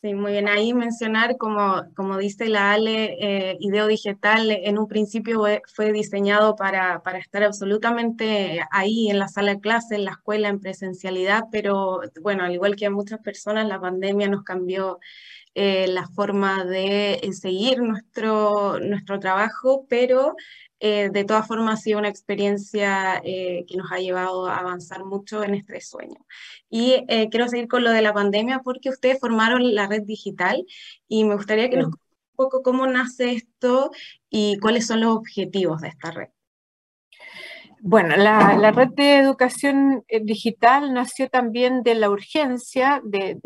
Sí, 0.00 0.14
muy 0.14 0.30
bien. 0.30 0.46
Ahí 0.46 0.74
mencionar, 0.74 1.36
como, 1.38 1.82
como 1.96 2.18
dice 2.18 2.48
la 2.48 2.70
Ale, 2.72 3.16
eh, 3.20 3.56
Ideo 3.58 3.88
Digital 3.88 4.48
en 4.52 4.78
un 4.78 4.86
principio 4.86 5.44
fue 5.74 5.90
diseñado 5.90 6.54
para, 6.54 7.02
para, 7.02 7.18
estar 7.18 7.42
absolutamente 7.42 8.60
ahí 8.70 9.10
en 9.10 9.18
la 9.18 9.26
sala 9.26 9.54
de 9.54 9.60
clase, 9.60 9.96
en 9.96 10.04
la 10.04 10.12
escuela, 10.12 10.48
en 10.48 10.60
presencialidad, 10.60 11.44
pero 11.50 12.00
bueno, 12.20 12.44
al 12.44 12.52
igual 12.54 12.76
que 12.76 12.86
a 12.86 12.90
muchas 12.90 13.18
personas, 13.18 13.66
la 13.66 13.80
pandemia 13.80 14.28
nos 14.28 14.44
cambió 14.44 15.00
eh, 15.56 15.88
la 15.88 16.06
forma 16.06 16.64
de 16.64 17.14
eh, 17.14 17.32
seguir 17.32 17.82
nuestro, 17.82 18.78
nuestro 18.78 19.18
trabajo, 19.18 19.84
pero 19.88 20.36
eh, 20.80 21.10
de 21.12 21.24
todas 21.24 21.46
formas 21.46 21.80
ha 21.80 21.82
sido 21.82 21.98
una 21.98 22.08
experiencia 22.08 23.20
que 23.22 23.76
nos 23.76 23.90
ha 23.92 23.98
llevado 23.98 24.46
a 24.46 24.58
avanzar 24.58 25.04
mucho 25.04 25.42
en 25.42 25.54
este 25.54 25.80
sueño. 25.80 26.24
Y 26.70 27.04
quiero 27.30 27.48
seguir 27.48 27.68
con 27.68 27.84
lo 27.84 27.90
de 27.90 28.02
la 28.02 28.12
pandemia 28.12 28.60
porque 28.60 28.90
ustedes 28.90 29.18
formaron 29.20 29.74
la 29.74 29.86
red 29.86 30.02
digital 30.02 30.64
y 31.08 31.24
me 31.24 31.36
gustaría 31.36 31.70
que 31.70 31.76
nos 31.78 31.88
un 31.88 31.98
poco 32.36 32.62
cómo 32.62 32.86
nace 32.86 33.32
esto 33.32 33.90
y 34.30 34.58
cuáles 34.58 34.86
son 34.86 35.00
los 35.00 35.16
objetivos 35.16 35.80
de 35.80 35.88
esta 35.88 36.10
red. 36.10 36.28
Bueno, 37.80 38.16
la, 38.16 38.72
red 38.72 38.88
de 38.90 39.18
educación 39.18 40.04
eh, 40.08 40.20
digital 40.22 40.92
nació 40.92 41.28
también 41.28 41.82
de 41.82 41.94
la 41.94 42.10
urgencia 42.10 43.00
de, 43.04 43.38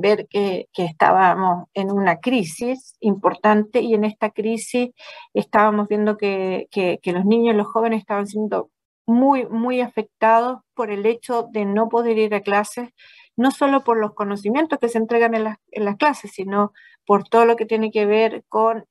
ver 0.00 0.28
que, 0.28 0.68
estábamos 0.74 1.68
en 1.74 1.90
una 1.90 2.20
crisis 2.20 2.94
importante 3.00 3.80
y 3.80 3.94
en 3.94 4.04
esta 4.04 4.30
crisis 4.30 4.90
estábamos 5.34 5.88
viendo 5.88 6.16
que, 6.16 6.68
los 7.04 7.24
niños 7.24 7.54
y 7.54 7.58
los 7.58 7.66
jóvenes 7.66 8.00
estaban 8.00 8.26
siendo 8.26 8.70
muy, 9.06 9.46
muy 9.46 9.80
afectados 9.80 10.60
por 10.74 10.90
el 10.90 11.04
hecho 11.04 11.48
de 11.50 11.64
no 11.64 11.88
poder 11.88 12.16
ir 12.18 12.34
a 12.34 12.42
clases, 12.42 12.90
no 13.36 13.50
solo 13.50 13.82
por 13.82 13.98
los 13.98 14.14
conocimientos 14.14 14.78
que 14.78 14.88
se 14.88 14.98
entregan 14.98 15.34
en 15.34 15.44
las, 15.44 15.58
en 15.72 15.84
las 15.84 15.96
clases, 15.96 16.30
sino 16.32 16.72
por 17.06 17.24
todo 17.24 17.44
lo 17.44 17.56
que 17.56 17.66
tiene 17.66 17.90
que 17.90 18.06
ver 18.06 18.44
con 18.48 18.86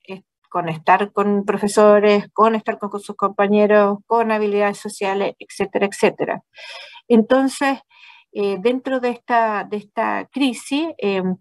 con 0.50 0.68
estar 0.70 1.12
con 1.12 1.46
profesores, 1.46 2.28
con 2.34 2.56
estar 2.56 2.78
con, 2.80 3.00
sus 3.00 3.16
compañeros, 3.16 4.00
con 4.08 4.32
habilidades 4.32 4.78
sociales, 4.80 5.36
etcétera, 5.40 5.86
etcétera. 5.86 6.44
Entonces, 7.08 7.80
eh, 8.34 8.58
dentro 8.60 9.00
de 9.00 9.10
esta, 9.10 9.64
de 9.64 9.78
esta 9.78 10.28
crisis, 10.32 10.90
em, 10.98 11.38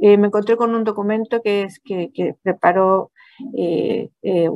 eh, 0.00 0.16
me 0.18 0.28
encontré 0.28 0.56
con 0.56 0.74
un 0.74 0.84
documento 0.84 1.42
que, 1.42 1.68
que, 1.84 2.34
preparó 2.42 3.12
eh, 3.56 4.10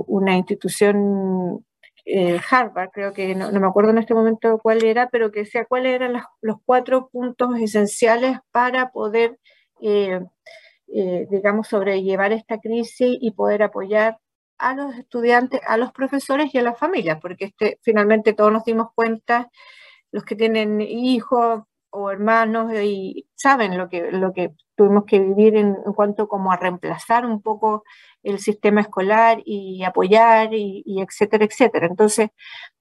una 0.06 0.36
institución 0.36 1.64
Harvard, 2.50 2.90
creo 2.92 3.12
que 3.12 3.34
no, 3.34 3.50
me 3.52 3.66
acuerdo 3.66 3.90
en 3.90 3.98
este 3.98 4.14
momento 4.14 4.58
cuál 4.60 4.84
era, 4.84 5.08
pero 5.10 5.30
que 5.30 5.40
decía 5.40 5.66
cuáles 5.66 5.94
eran 5.94 6.20
los 6.40 6.56
cuatro 6.64 7.08
puntos 7.10 7.56
esenciales 7.60 8.38
para 8.50 8.90
poder 8.90 9.38
digamos, 10.92 11.68
sobrellevar 11.68 12.32
esta 12.32 12.58
crisis 12.58 13.16
y 13.20 13.30
poder 13.32 13.62
apoyar 13.62 14.18
a 14.58 14.74
los 14.74 14.94
estudiantes, 14.96 15.60
a 15.66 15.76
los 15.76 15.92
profesores 15.92 16.54
y 16.54 16.58
a 16.58 16.62
las 16.62 16.78
familias, 16.78 17.18
porque 17.20 17.46
este, 17.46 17.78
finalmente 17.82 18.32
todos 18.32 18.52
nos 18.52 18.64
dimos 18.64 18.88
cuenta, 18.94 19.50
los 20.12 20.24
que 20.24 20.36
tienen 20.36 20.80
hijos 20.80 21.64
o 21.90 22.10
hermanos 22.10 22.72
y 22.74 23.26
saben 23.34 23.76
lo 23.76 23.88
que, 23.88 24.12
lo 24.12 24.32
que 24.32 24.52
tuvimos 24.76 25.04
que 25.06 25.20
vivir 25.20 25.56
en, 25.56 25.74
cuanto 25.94 26.28
como 26.28 26.52
a 26.52 26.56
reemplazar 26.56 27.26
un 27.26 27.42
poco 27.42 27.84
el 28.22 28.38
sistema 28.38 28.82
escolar 28.82 29.42
y 29.44 29.82
apoyar 29.84 30.54
y, 30.54 30.84
etcétera, 31.00 31.44
etcétera. 31.44 31.86
Entonces, 31.86 32.30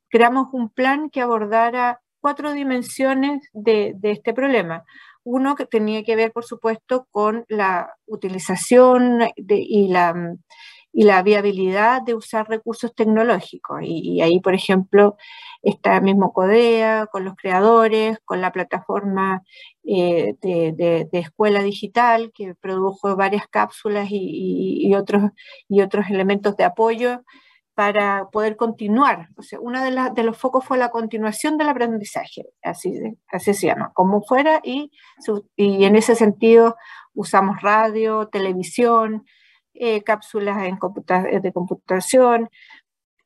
creamos 0.09 0.47
un 0.53 0.69
plan 0.69 1.09
que 1.09 1.21
abordara 1.21 2.01
cuatro 2.21 2.53
dimensiones 2.53 3.41
de 3.53 3.95
este 4.03 4.33
problema. 4.33 4.85
Uno 5.23 5.55
que 5.55 5.65
tenía 5.65 6.03
que 6.03 6.15
ver, 6.15 6.31
por 6.31 6.45
supuesto, 6.45 7.07
con 7.11 7.45
la 7.47 7.95
utilización 8.07 9.19
de, 9.37 9.57
y 9.59 9.87
la 9.87 10.35
y 10.93 11.03
la 11.03 11.23
viabilidad 11.23 12.01
de 12.01 12.15
usar 12.15 12.47
recursos 12.49 12.93
tecnológicos. 12.93 13.79
Y, 13.83 14.21
ahí, 14.21 14.39
por 14.39 14.53
ejemplo, 14.53 15.15
está 15.61 16.01
mismo 16.01 16.33
CODEA, 16.33 17.07
con 17.11 17.23
los 17.25 17.35
creadores, 17.35 18.19
con 18.25 18.41
la 18.41 18.51
plataforma 18.51 19.43
eh, 19.83 20.35
de, 20.41 21.07
escuela 21.13 21.63
digital, 21.63 22.31
que 22.33 22.55
produjo 22.55 23.15
varias 23.15 23.47
cápsulas 23.47 24.07
y, 24.11 24.93
otros, 24.95 25.31
y 25.69 25.81
otros 25.81 26.09
elementos 26.09 26.57
de 26.57 26.65
apoyo 26.65 27.23
para 27.73 28.29
poder 28.31 28.57
continuar. 28.57 29.29
O 29.37 29.43
sea, 29.43 29.59
uno 29.59 29.81
de, 29.83 30.11
de, 30.13 30.23
los 30.23 30.37
focos 30.37 30.65
fue 30.65 30.77
la 30.77 30.89
continuación 30.89 31.57
del 31.57 31.69
aprendizaje, 31.69 32.45
así, 32.61 32.93
así 33.29 33.53
se 33.53 33.67
llama, 33.67 33.91
como 33.93 34.21
fuera, 34.21 34.59
y, 34.63 34.91
y 35.55 35.85
en 35.85 35.95
ese 35.95 36.15
sentido 36.15 36.75
usamos 37.13 37.61
radio, 37.61 38.27
televisión, 38.27 39.25
eh, 39.73 40.03
cápsulas 40.03 40.63
en 40.63 40.77
eh, 40.77 41.39
de 41.39 41.53
computación 41.53 42.49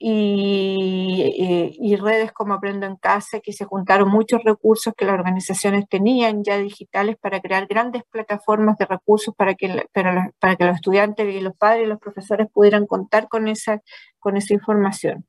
eh, 0.07 1.71
y, 1.79 1.95
redes 1.95 2.31
como 2.31 2.53
Aprendo 2.53 2.85
en 2.85 2.95
Casa, 2.95 3.39
que 3.39 3.53
se 3.53 3.65
juntaron 3.65 4.07
muchos 4.09 4.43
recursos 4.43 4.93
que 4.95 5.03
las 5.03 5.15
organizaciones 5.15 5.89
tenían 5.89 6.43
ya 6.43 6.59
digitales 6.59 7.15
para 7.19 7.39
crear 7.41 7.65
grandes 7.65 8.03
plataformas 8.11 8.77
de 8.77 8.85
recursos 8.85 9.33
para 9.35 9.55
que, 9.55 9.87
para, 9.93 10.31
para 10.37 10.55
que 10.57 10.65
los 10.65 10.75
estudiantes 10.75 11.33
y 11.33 11.41
los 11.41 11.55
padres 11.57 11.85
y 11.85 11.89
los 11.89 11.99
profesores 11.99 12.47
pudieran 12.53 12.85
contar 12.85 13.27
con 13.27 13.47
esa, 13.47 13.81
con 14.19 14.37
esa 14.37 14.53
información. 14.53 15.25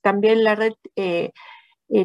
También 0.00 0.42
la 0.42 0.56
red 0.56 0.72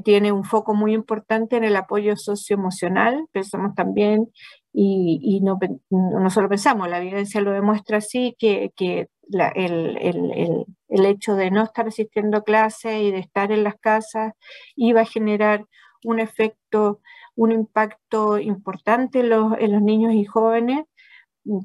tiene 0.04 0.32
un 0.32 0.44
foco 0.44 0.76
muy 0.76 0.94
importante 0.94 1.58
en 1.58 1.64
el 1.64 1.76
apoyo 1.76 2.16
socioemocional. 2.18 3.26
Pensamos 3.32 3.74
también 3.74 4.28
y, 4.74 5.42
no, 5.42 5.58
no, 5.90 6.30
solo 6.30 6.50
pensamos, 6.50 6.88
la 6.88 7.00
evidencia 7.00 7.42
lo 7.42 7.52
demuestra 7.52 7.98
así, 7.98 8.36
que, 8.38 8.72
que 8.76 9.08
el, 9.56 9.98
el, 9.98 10.66
el, 10.90 11.06
hecho 11.06 11.36
de 11.36 11.52
no 11.52 11.64
estar 11.64 11.88
asistiendo 11.88 12.38
a 12.38 12.44
clases 12.44 13.02
y 13.02 13.12
de 13.12 13.20
estar 13.20 13.52
en 13.52 13.64
las 13.64 13.76
casas 13.80 14.34
iba 14.76 15.02
a 15.02 15.06
generar 15.06 15.66
un 16.04 16.20
efecto, 16.20 17.02
un 17.36 17.52
impacto 17.52 18.40
importante 18.40 19.22
en 19.22 19.30
los, 19.30 19.54
en 19.60 19.72
los 19.74 19.82
niños 19.82 20.14
y 20.14 20.26
jóvenes 20.26 20.86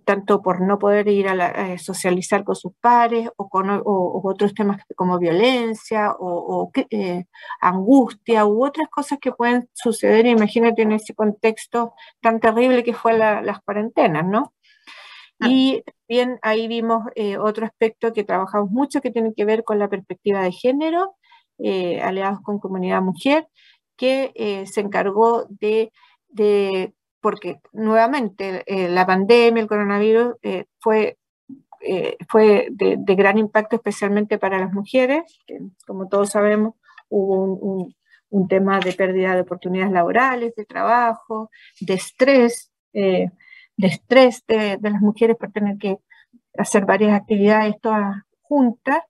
tanto 0.05 0.43
por 0.43 0.61
no 0.61 0.79
poder 0.79 1.09
ir 1.09 1.29
a, 1.29 1.73
eh, 1.73 1.79
socializar 1.79 2.45
con 2.45 2.57
sus 2.57 2.73
pares 2.81 3.29
o 3.37 3.49
con 3.49 3.69
otros 3.85 4.55
temas 4.55 4.83
como 4.97 5.19
violencia 5.19 6.15
o, 6.19 6.71
eh, 6.91 7.27
angustia 7.61 8.47
u 8.47 8.65
otras 8.65 8.89
cosas 8.89 9.19
que 9.21 9.33
pueden 9.33 9.69
suceder, 9.75 10.27
imagínate 10.27 10.83
en 10.83 10.93
ese 10.93 11.15
contexto 11.15 11.95
tan 12.21 12.41
terrible 12.41 12.85
que 12.85 12.95
fue 12.95 13.19
las 13.19 13.61
cuarentenas, 13.63 14.25
¿no? 14.27 14.55
Ah. 15.41 15.49
Y 15.49 15.83
bien 16.09 16.39
ahí 16.43 16.69
vimos 16.69 17.05
eh, 17.15 17.39
otro 17.39 17.67
aspecto 17.67 18.13
que 18.13 18.25
trabajamos 18.25 18.71
mucho 18.71 19.01
que 19.01 19.11
tiene 19.11 19.35
que 19.35 19.45
ver 19.45 19.65
con 19.65 19.79
la 19.79 19.89
perspectiva 19.89 20.43
de 20.43 20.53
género, 20.53 21.17
aliados 22.03 22.41
con 22.43 22.59
Comunidad 22.59 23.01
Mujer, 23.01 23.49
que 23.97 24.65
se 24.67 24.81
encargó 24.81 25.47
de 25.49 25.91
porque 27.27 27.61
nuevamente 27.73 28.63
eh, 28.67 28.89
la 28.89 29.05
pandemia, 29.05 29.61
el 29.61 29.69
coronavirus, 29.69 30.37
eh, 30.43 30.67
fue, 30.79 31.19
eh, 31.81 32.17
fue 32.29 32.69
de, 32.71 32.97
gran 33.17 33.37
impacto 33.37 33.75
especialmente 33.75 34.39
para 34.39 34.61
las 34.61 34.73
mujeres, 34.73 35.25
como 35.89 36.09
todos 36.09 36.31
sabemos, 36.31 36.75
hubo 37.09 37.93
un, 38.31 38.49
tema 38.49 38.79
de 38.79 38.93
pérdida 38.93 39.35
de 39.35 39.41
oportunidades 39.41 39.93
laborales, 39.93 40.55
de 40.55 40.67
trabajo, 40.67 41.51
de 41.81 41.95
estrés, 41.95 42.71
de 43.77 43.89
estrés 43.89 44.45
de, 44.47 44.79
las 44.83 45.01
mujeres 45.01 45.37
por 45.37 45.53
tener 45.53 45.79
que 45.79 45.99
hacer 46.59 46.87
varias 46.87 47.13
actividades 47.13 47.77
todas 47.81 48.23
juntas, 48.43 49.01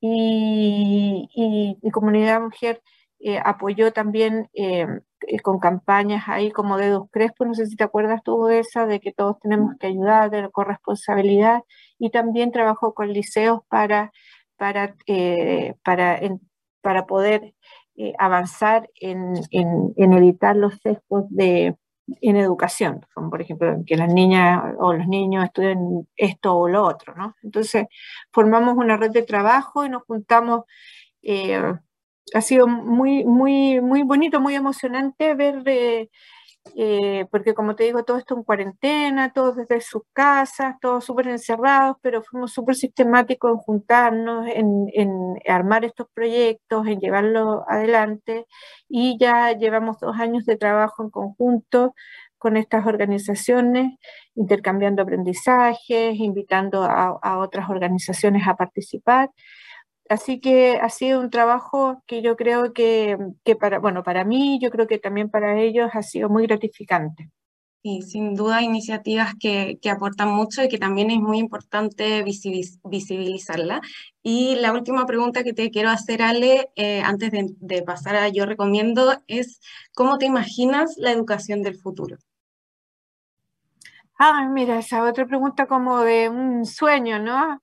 y, 0.00 1.28
y, 1.34 1.90
Comunidad 1.90 2.40
Mujer 2.40 2.80
apoyó 3.44 3.92
también 3.92 4.48
eh, 4.54 5.40
con 5.42 5.58
campañas 5.58 6.24
ahí 6.28 6.50
como 6.50 6.78
Dedos 6.78 7.08
Crespo, 7.10 7.44
no 7.44 7.54
sé 7.54 7.66
si 7.66 7.76
te 7.76 7.84
acuerdas 7.84 8.22
tú 8.22 8.44
de 8.46 8.60
esa, 8.60 8.86
de 8.86 9.00
que 9.00 9.12
todos 9.12 9.38
tenemos 9.40 9.76
que 9.78 9.88
ayudar, 9.88 10.30
de 10.30 10.42
la 10.42 10.48
corresponsabilidad, 10.48 11.62
y 11.98 12.10
también 12.10 12.52
trabajó 12.52 12.94
con 12.94 13.12
liceos 13.12 13.60
para, 13.68 14.12
para, 14.56 14.96
eh, 15.06 15.74
para, 15.84 16.20
para 16.80 17.06
poder 17.06 17.54
eh, 17.96 18.14
avanzar 18.18 18.88
en, 19.00 19.34
en, 19.50 19.92
en, 19.96 20.12
evitar 20.12 20.56
los 20.56 20.78
sesgos 20.78 21.24
de, 21.28 21.76
en 22.20 22.36
educación, 22.36 23.06
como 23.14 23.30
por 23.30 23.42
ejemplo 23.42 23.76
que 23.86 23.96
las 23.96 24.12
niñas 24.12 24.62
o 24.78 24.92
los 24.92 25.06
niños 25.06 25.44
estudien 25.44 26.08
esto 26.16 26.56
o 26.56 26.68
lo 26.68 26.84
otro, 26.84 27.14
¿no? 27.14 27.36
Entonces 27.42 27.86
formamos 28.32 28.76
una 28.76 28.96
red 28.96 29.10
de 29.10 29.22
trabajo 29.22 29.84
y 29.84 29.88
nos 29.88 30.02
juntamos 30.04 30.64
ha 32.34 32.40
sido 32.40 32.66
muy, 32.66 33.24
muy, 33.24 33.80
muy 33.80 34.02
bonito, 34.02 34.40
muy 34.40 34.54
emocionante 34.54 35.34
ver, 35.34 35.62
eh, 35.66 36.10
porque 37.30 37.54
como 37.54 37.74
te 37.74 37.84
digo, 37.84 38.04
todo 38.04 38.18
esto 38.18 38.36
en 38.36 38.44
cuarentena, 38.44 39.32
todos 39.32 39.56
desde 39.56 39.80
sus 39.80 40.02
casas, 40.12 40.76
todos 40.80 41.04
súper 41.04 41.28
encerrados, 41.28 41.96
pero 42.02 42.22
fuimos 42.22 42.52
súper 42.52 42.76
sistemáticos 42.76 43.52
en 43.52 43.56
juntarnos, 43.58 44.46
en, 44.48 45.36
armar 45.48 45.84
estos 45.84 46.06
proyectos, 46.14 46.86
en 46.86 47.00
llevarlos 47.00 47.62
adelante, 47.68 48.46
y 48.88 49.18
ya 49.18 49.52
llevamos 49.52 49.98
dos 50.00 50.18
años 50.18 50.44
de 50.46 50.56
trabajo 50.56 51.02
en 51.02 51.10
conjunto 51.10 51.94
con 52.38 52.56
estas 52.56 52.86
organizaciones, 52.86 53.98
intercambiando 54.34 55.02
aprendizajes, 55.02 56.14
invitando 56.16 56.84
a 56.84 57.38
otras 57.38 57.68
organizaciones 57.68 58.46
a 58.48 58.56
participar. 58.56 59.30
Así 60.10 60.40
que 60.40 60.76
ha 60.82 60.88
sido 60.88 61.20
un 61.20 61.30
trabajo 61.30 62.02
que 62.04 62.20
yo 62.20 62.34
creo 62.34 62.72
que, 62.72 63.16
para, 63.60 63.78
bueno, 63.78 64.02
para 64.02 64.24
mí, 64.24 64.58
yo 64.60 64.68
creo 64.72 64.88
que 64.88 64.98
también 64.98 65.30
para 65.30 65.60
ellos 65.60 65.88
ha 65.92 66.02
sido 66.02 66.28
muy 66.28 66.48
gratificante. 66.48 67.30
Sí, 67.84 68.02
sin 68.02 68.34
duda 68.34 68.60
iniciativas 68.60 69.34
que, 69.38 69.78
aportan 69.88 70.30
mucho 70.30 70.64
y 70.64 70.68
que 70.68 70.78
también 70.78 71.12
es 71.12 71.20
muy 71.20 71.38
importante 71.38 72.24
visibilizarla. 72.24 73.80
Y 74.20 74.56
la 74.56 74.72
última 74.72 75.06
pregunta 75.06 75.44
que 75.44 75.52
te 75.52 75.70
quiero 75.70 75.90
hacer, 75.90 76.22
Ale, 76.22 76.72
eh, 76.74 77.02
antes 77.04 77.30
de, 77.30 77.82
pasar 77.82 78.16
a 78.16 78.28
yo 78.30 78.46
recomiendo, 78.46 79.22
es 79.28 79.60
¿cómo 79.94 80.18
te 80.18 80.26
imaginas 80.26 80.96
la 80.96 81.12
educación 81.12 81.62
del 81.62 81.76
futuro? 81.76 82.16
Ah, 84.18 84.48
mira, 84.50 84.80
esa 84.80 85.04
otra 85.04 85.24
pregunta 85.24 85.68
como 85.68 86.00
de 86.00 86.28
un 86.28 86.66
sueño, 86.66 87.20
¿no? 87.20 87.62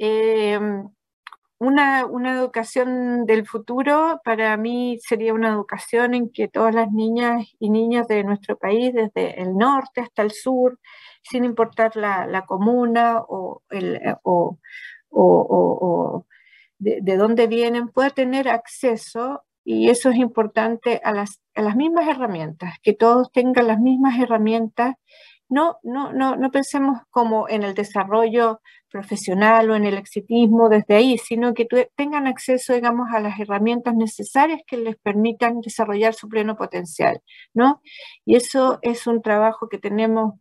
Eh, 0.00 0.58
una, 1.58 2.00
educación 2.00 3.24
del 3.24 3.46
futuro 3.46 4.20
para 4.24 4.56
mí 4.56 4.98
sería 5.00 5.32
una 5.32 5.48
educación 5.48 6.14
en 6.14 6.30
que 6.30 6.48
todas 6.48 6.74
las 6.74 6.92
niñas 6.92 7.46
y 7.58 7.70
niños 7.70 8.06
de 8.08 8.24
nuestro 8.24 8.58
país, 8.58 8.92
desde 8.92 9.40
el 9.40 9.56
norte 9.56 10.02
hasta 10.02 10.22
el 10.22 10.32
sur, 10.32 10.78
sin 11.22 11.44
importar 11.44 11.96
la, 11.96 12.44
comuna 12.46 13.20
o, 13.26 13.62
el, 13.70 14.00
o, 14.22 14.58
de, 16.78 17.16
dónde 17.16 17.46
vienen, 17.46 17.88
puedan 17.88 18.12
tener 18.12 18.48
acceso, 18.48 19.42
y 19.64 19.88
eso 19.88 20.10
es 20.10 20.16
importante, 20.16 21.00
a 21.02 21.12
las, 21.12 21.40
a 21.54 21.62
las 21.62 21.74
mismas 21.74 22.06
herramientas, 22.06 22.74
que 22.82 22.92
todos 22.92 23.32
tengan 23.32 23.66
las 23.66 23.80
mismas 23.80 24.20
herramientas 24.20 24.94
no, 25.48 25.78
no, 25.82 26.12
no, 26.12 26.36
no 26.36 26.50
pensemos 26.50 27.00
como 27.10 27.48
en 27.48 27.62
el 27.62 27.74
desarrollo 27.74 28.60
profesional 28.90 29.70
o 29.70 29.76
en 29.76 29.84
el 29.84 29.98
exitismo 29.98 30.68
desde 30.68 30.94
ahí, 30.94 31.18
sino 31.18 31.54
que 31.54 31.66
tengan 31.96 32.26
acceso, 32.26 32.74
digamos, 32.74 33.08
a 33.12 33.20
las 33.20 33.38
herramientas 33.38 33.94
necesarias 33.94 34.60
que 34.66 34.76
les 34.76 34.96
permitan 34.96 35.60
desarrollar 35.60 36.14
su 36.14 36.28
pleno 36.28 36.56
potencial, 36.56 37.20
¿no? 37.54 37.80
Y 38.24 38.36
eso 38.36 38.78
es 38.82 39.06
un 39.06 39.22
trabajo 39.22 39.68
que 39.68 39.78
tenemos 39.78 40.34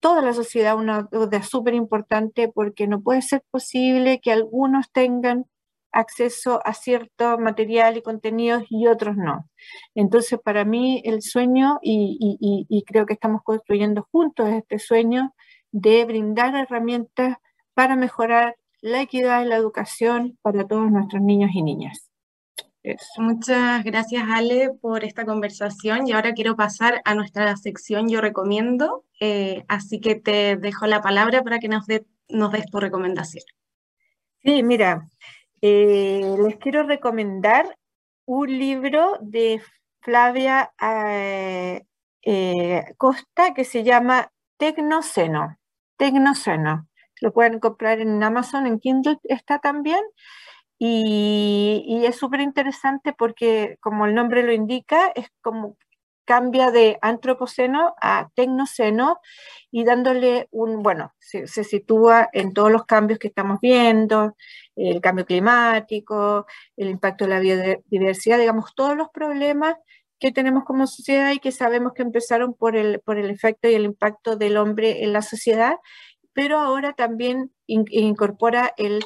toda 0.00 0.22
la 0.22 0.32
sociedad, 0.32 0.76
una 0.76 1.02
duda 1.10 1.42
súper 1.42 1.74
importante, 1.74 2.48
porque 2.54 2.86
no 2.86 3.02
puede 3.02 3.22
ser 3.22 3.42
posible 3.50 4.20
que 4.20 4.32
algunos 4.32 4.90
tengan 4.92 5.46
acceso 5.92 6.60
a 6.64 6.74
cierto 6.74 7.38
material 7.38 7.96
y 7.96 8.02
contenidos 8.02 8.64
y 8.68 8.86
otros 8.86 9.16
no. 9.16 9.48
Entonces, 9.94 10.38
para 10.42 10.64
mí 10.64 11.02
el 11.04 11.22
sueño, 11.22 11.78
y, 11.82 12.84
creo 12.86 13.06
que 13.06 13.14
estamos 13.14 13.42
construyendo 13.42 14.06
juntos 14.10 14.48
este 14.48 14.78
sueño, 14.78 15.34
de 15.70 16.04
brindar 16.04 16.54
herramientas 16.54 17.36
para 17.74 17.96
mejorar 17.96 18.56
la 18.80 19.02
equidad 19.02 19.42
en 19.42 19.50
la 19.50 19.56
educación 19.56 20.38
para 20.42 20.66
todos 20.66 20.90
nuestros 20.90 21.22
niños 21.22 21.50
y 21.54 21.62
niñas. 21.62 22.08
Muchas 23.18 23.84
gracias 23.84 24.24
Ale 24.28 24.70
por 24.80 25.04
esta 25.04 25.26
conversación 25.26 26.06
y 26.06 26.12
ahora 26.12 26.32
quiero 26.32 26.56
pasar 26.56 27.02
a 27.04 27.14
nuestra 27.14 27.54
sección 27.56 28.08
Yo 28.08 28.20
recomiendo, 28.20 29.04
eh, 29.20 29.64
así 29.68 30.00
que 30.00 30.14
te 30.14 30.56
dejo 30.56 30.86
la 30.86 31.02
palabra 31.02 31.42
para 31.42 31.58
que 31.58 31.68
nos, 31.68 31.84
nos 32.28 32.52
des 32.52 32.66
tu 32.70 32.80
recomendación. 32.80 33.44
Sí, 34.42 34.62
mira, 34.62 35.06
eh, 35.60 36.36
les 36.44 36.56
quiero 36.56 36.82
recomendar 36.84 37.76
un 38.26 38.58
libro 38.58 39.18
de 39.20 39.62
Flavia 40.00 40.72
eh, 42.22 42.94
Costa 42.96 43.54
que 43.54 43.64
se 43.64 43.84
llama 43.84 44.32
Tecnoceno. 44.58 45.56
Tecnoceno. 45.96 46.88
Lo 47.20 47.32
pueden 47.32 47.58
comprar 47.60 48.00
en 48.00 48.22
Amazon, 48.22 48.66
en 48.66 48.78
Kindle 48.78 49.18
está 49.24 49.58
también. 49.58 50.00
Y, 50.78 52.02
es 52.04 52.16
súper 52.16 52.40
interesante 52.40 53.12
porque, 53.12 53.78
como 53.80 54.06
el 54.06 54.14
nombre 54.14 54.42
lo 54.44 54.52
indica, 54.52 55.08
es 55.14 55.28
como 55.40 55.76
cambia 56.28 56.70
de 56.70 56.98
antropoceno 57.00 57.94
a 58.02 58.28
tecnoceno 58.34 59.18
y 59.70 59.84
dándole 59.84 60.46
un, 60.50 60.82
bueno, 60.82 61.14
se, 61.18 61.46
sitúa 61.46 62.28
en 62.34 62.52
todos 62.52 62.70
los 62.70 62.84
cambios 62.84 63.18
que 63.18 63.28
estamos 63.28 63.60
viendo, 63.62 64.36
el 64.76 65.00
cambio 65.00 65.24
climático, 65.24 66.44
el 66.76 66.90
impacto 66.90 67.24
de 67.24 67.30
la 67.30 67.40
biodiversidad, 67.40 68.38
digamos, 68.38 68.74
todos 68.74 68.94
los 68.94 69.08
problemas 69.08 69.76
que 70.18 70.30
tenemos 70.30 70.64
como 70.64 70.86
sociedad 70.86 71.32
y 71.32 71.38
que 71.38 71.50
sabemos 71.50 71.94
que 71.94 72.02
empezaron 72.02 72.52
por 72.52 72.76
el, 72.76 73.00
por 73.00 73.16
el 73.16 73.30
efecto 73.30 73.66
y 73.66 73.74
el 73.74 73.86
impacto 73.86 74.36
del 74.36 74.58
hombre 74.58 75.04
en 75.04 75.14
la 75.14 75.22
sociedad, 75.22 75.76
pero 76.34 76.58
ahora 76.58 76.92
también 76.92 77.54
incorpora 77.66 78.74
el, 78.76 79.02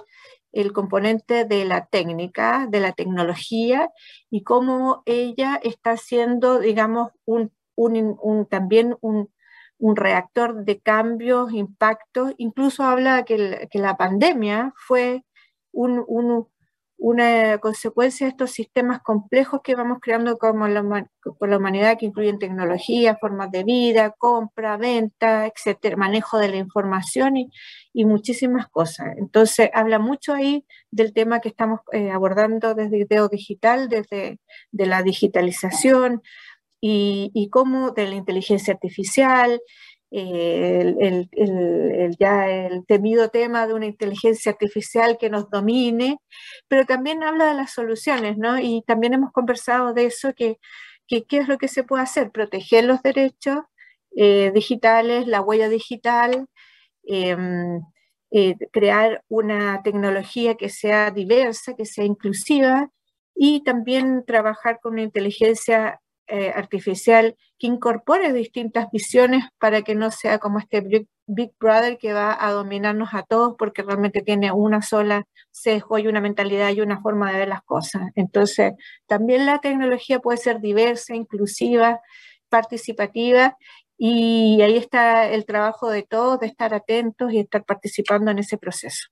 el 0.52 0.72
componente 0.72 1.44
de 1.44 1.64
la 1.64 1.86
técnica, 1.86 2.66
de 2.68 2.80
la 2.80 2.92
tecnología 2.92 3.90
y 4.30 4.42
cómo 4.42 5.02
ella 5.06 5.60
está 5.62 5.96
siendo, 5.96 6.58
digamos, 6.58 7.10
un, 7.24 7.52
un, 7.74 8.46
también 8.46 8.96
un, 9.00 9.30
un, 9.78 9.96
reactor 9.96 10.64
de 10.64 10.80
cambios, 10.80 11.52
impactos. 11.52 12.34
Incluso 12.36 12.84
habla 12.84 13.24
que, 13.24 13.68
que 13.70 13.78
la 13.78 13.96
pandemia 13.96 14.72
fue 14.76 15.24
un, 15.72 16.46
una 17.04 17.58
consecuencia 17.58 18.26
de 18.26 18.30
estos 18.30 18.52
sistemas 18.52 19.00
complejos 19.02 19.60
que 19.64 19.74
vamos 19.74 19.98
creando 20.00 20.38
como 20.38 20.66
por 21.36 21.48
la 21.48 21.56
humanidad, 21.56 21.98
que 21.98 22.06
incluyen 22.06 22.38
tecnología, 22.38 23.18
formas 23.20 23.50
de 23.50 23.64
vida, 23.64 24.14
compra, 24.16 24.76
venta, 24.76 25.48
etcétera, 25.48 25.96
manejo 25.96 26.38
de 26.38 26.50
la 26.50 26.58
información 26.58 27.36
y, 27.36 27.50
y 27.92 28.04
muchísimas 28.04 28.68
cosas. 28.68 29.16
Entonces, 29.18 29.68
habla 29.74 29.98
mucho 29.98 30.32
ahí 30.32 30.64
del 30.92 31.12
tema 31.12 31.40
que 31.40 31.48
estamos 31.48 31.80
eh, 31.90 32.12
abordando 32.12 32.74
desde 32.76 32.98
Ideo 32.98 33.28
Digital, 33.28 33.88
desde 33.88 34.38
de 34.70 34.86
la 34.86 35.02
digitalización 35.02 36.22
y, 36.80 37.32
y 37.34 37.48
cómo 37.50 37.90
de 37.90 38.06
la 38.06 38.14
inteligencia 38.14 38.74
artificial, 38.74 39.60
el, 40.12 41.28
ya 42.18 42.48
el 42.50 42.84
temido 42.86 43.30
tema 43.30 43.66
de 43.66 43.74
una 43.74 43.86
inteligencia 43.86 44.52
artificial 44.52 45.16
que 45.18 45.30
nos 45.30 45.48
domine, 45.50 46.18
pero 46.68 46.84
también 46.86 47.22
habla 47.22 47.46
de 47.46 47.54
las 47.54 47.72
soluciones, 47.72 48.36
¿no? 48.38 48.58
Y 48.58 48.82
también 48.86 49.14
hemos 49.14 49.32
conversado 49.32 49.94
de 49.94 50.06
eso, 50.06 50.34
que, 50.34 50.58
qué 51.08 51.24
es 51.30 51.48
lo 51.48 51.58
que 51.58 51.68
se 51.68 51.84
puede 51.84 52.02
hacer, 52.02 52.30
proteger 52.30 52.84
los 52.84 53.02
derechos 53.02 53.60
eh, 54.16 54.52
digitales, 54.54 55.26
la 55.26 55.40
huella 55.40 55.68
digital, 55.68 56.46
em, 57.04 57.80
eh, 58.30 58.56
crear 58.72 59.22
una 59.28 59.82
tecnología 59.82 60.56
que 60.56 60.68
sea 60.70 61.10
diversa, 61.10 61.74
que 61.74 61.86
sea 61.86 62.04
inclusiva 62.04 62.90
y 63.34 63.62
también 63.64 64.24
trabajar 64.26 64.80
con 64.82 64.94
una 64.94 65.02
inteligencia 65.02 66.00
eh, 66.28 66.50
artificial 66.54 67.36
que 67.62 67.68
incorpore 67.68 68.32
distintas 68.32 68.90
visiones 68.90 69.44
para 69.60 69.82
que 69.82 69.94
no 69.94 70.10
sea 70.10 70.40
como 70.40 70.58
este 70.58 70.80
Big, 71.28 71.52
Brother 71.60 71.96
que 71.96 72.12
va 72.12 72.36
a 72.44 72.50
dominarnos 72.50 73.10
a 73.14 73.22
todos 73.22 73.54
porque 73.56 73.84
realmente 73.84 74.20
tiene 74.20 74.50
una 74.50 74.82
sola 74.82 75.28
sesgo 75.52 75.96
y 75.98 76.08
una 76.08 76.20
mentalidad 76.20 76.70
y 76.70 76.80
una 76.80 77.00
forma 77.00 77.30
de 77.30 77.38
ver 77.38 77.46
las 77.46 77.62
cosas. 77.62 78.02
Entonces, 78.16 78.72
también 79.06 79.46
la 79.46 79.60
tecnología 79.60 80.18
puede 80.18 80.38
ser 80.38 80.60
diversa, 80.60 81.14
inclusiva, 81.14 82.00
participativa 82.48 83.56
y 83.96 84.60
ahí 84.60 84.76
está 84.76 85.28
el 85.28 85.46
trabajo 85.46 85.88
de 85.88 86.02
todos, 86.02 86.40
de 86.40 86.48
estar 86.48 86.74
atentos 86.74 87.32
y 87.32 87.38
estar 87.38 87.64
participando 87.64 88.32
en 88.32 88.40
ese 88.40 88.58
proceso. 88.58 89.06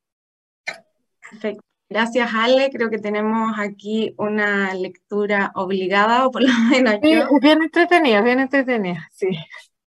Perfecto. 1.31 1.70
Gracias, 1.91 2.31
Ale. 2.33 2.71
Creo 2.71 2.89
que 2.89 2.99
tenemos 2.99 3.59
aquí 3.59 4.15
una 4.17 4.73
lectura 4.75 5.51
obligada, 5.57 6.25
o 6.25 6.31
por 6.31 6.43
lo 6.43 6.53
menos 6.71 6.95
yo. 7.03 7.27
bien 7.41 7.63
entretenida, 7.63 8.23
bien 8.23 8.39
entretenida, 8.39 9.09
sí. 9.13 9.27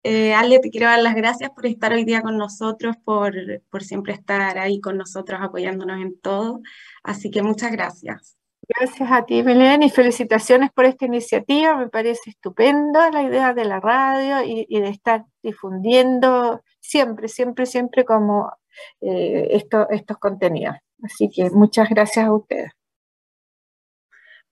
Eh, 0.02 0.34
Ale, 0.34 0.60
te 0.60 0.70
quiero 0.70 0.86
dar 0.86 1.00
las 1.00 1.14
gracias 1.14 1.50
por 1.50 1.66
estar 1.66 1.92
hoy 1.92 2.04
día 2.04 2.20
con 2.20 2.36
nosotros, 2.36 2.96
por, 3.02 3.34
por 3.70 3.82
siempre 3.82 4.12
estar 4.12 4.58
ahí 4.58 4.78
con 4.78 4.98
nosotros 4.98 5.40
apoyándonos 5.42 6.00
en 6.00 6.20
todo. 6.20 6.60
Así 7.02 7.30
que 7.30 7.42
muchas 7.42 7.72
gracias. 7.72 8.36
Gracias 8.68 9.10
a 9.10 9.24
ti, 9.24 9.42
Belén, 9.42 9.82
y 9.82 9.90
felicitaciones 9.90 10.70
por 10.72 10.84
esta 10.84 11.06
iniciativa. 11.06 11.76
Me 11.76 11.88
parece 11.88 12.30
estupenda 12.30 13.10
la 13.10 13.22
idea 13.22 13.54
de 13.54 13.64
la 13.64 13.80
radio 13.80 14.42
y, 14.44 14.66
de 14.68 14.88
estar 14.90 15.24
difundiendo 15.42 16.62
siempre, 16.78 17.28
siempre, 17.28 17.64
siempre 17.64 18.04
como 18.04 18.52
eh, 19.00 19.48
estos 19.50 20.18
contenidos. 20.18 20.76
Así 21.02 21.28
que 21.28 21.50
muchas 21.50 21.88
gracias 21.88 22.26
a 22.26 22.32
ustedes. 22.32 22.72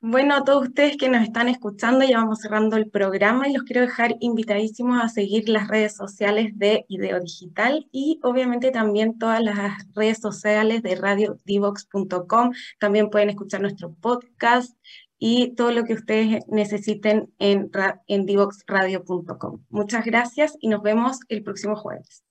Bueno, 0.07 0.35
a 0.35 0.45
todos 0.45 0.69
ustedes 0.69 0.99
que 0.99 1.09
nos 1.09 1.23
están 1.23 1.49
escuchando, 1.49 2.05
ya 2.05 2.19
vamos 2.19 2.41
cerrando 2.43 2.77
el 2.77 2.91
programa 2.91 3.49
y 3.49 3.55
los 3.55 3.63
quiero 3.63 3.81
dejar 3.81 4.17
invitadísimos 4.21 5.03
a 5.03 5.09
seguir 5.09 5.49
las 5.49 5.67
redes 5.67 5.97
sociales 5.97 6.51
de 6.59 6.85
Ideo 6.89 7.21
Digital 7.21 7.89
y 7.91 8.21
obviamente 8.23 8.71
también 8.71 9.19
todas 9.19 9.41
las 9.41 9.57
redes 9.95 10.19
sociales 10.19 10.83
de 10.83 10.97
radiodivox.com. 10.97 12.53
También 12.79 13.09
pueden 13.09 13.31
escuchar 13.31 13.63
nuestro 13.63 13.95
podcast 13.95 14.77
y 15.19 15.55
todo 15.55 15.73
lo 15.73 15.85
que 15.85 15.95
ustedes 15.95 16.45
necesiten 16.49 17.33
en, 17.39 17.71
en 18.07 18.27
divoxradio.com. 18.27 19.65
Muchas 19.71 20.05
gracias 20.05 20.55
y 20.61 20.69
nos 20.69 20.83
vemos 20.83 21.21
el 21.31 21.43
próximo 21.43 21.77
jueves. 21.77 22.23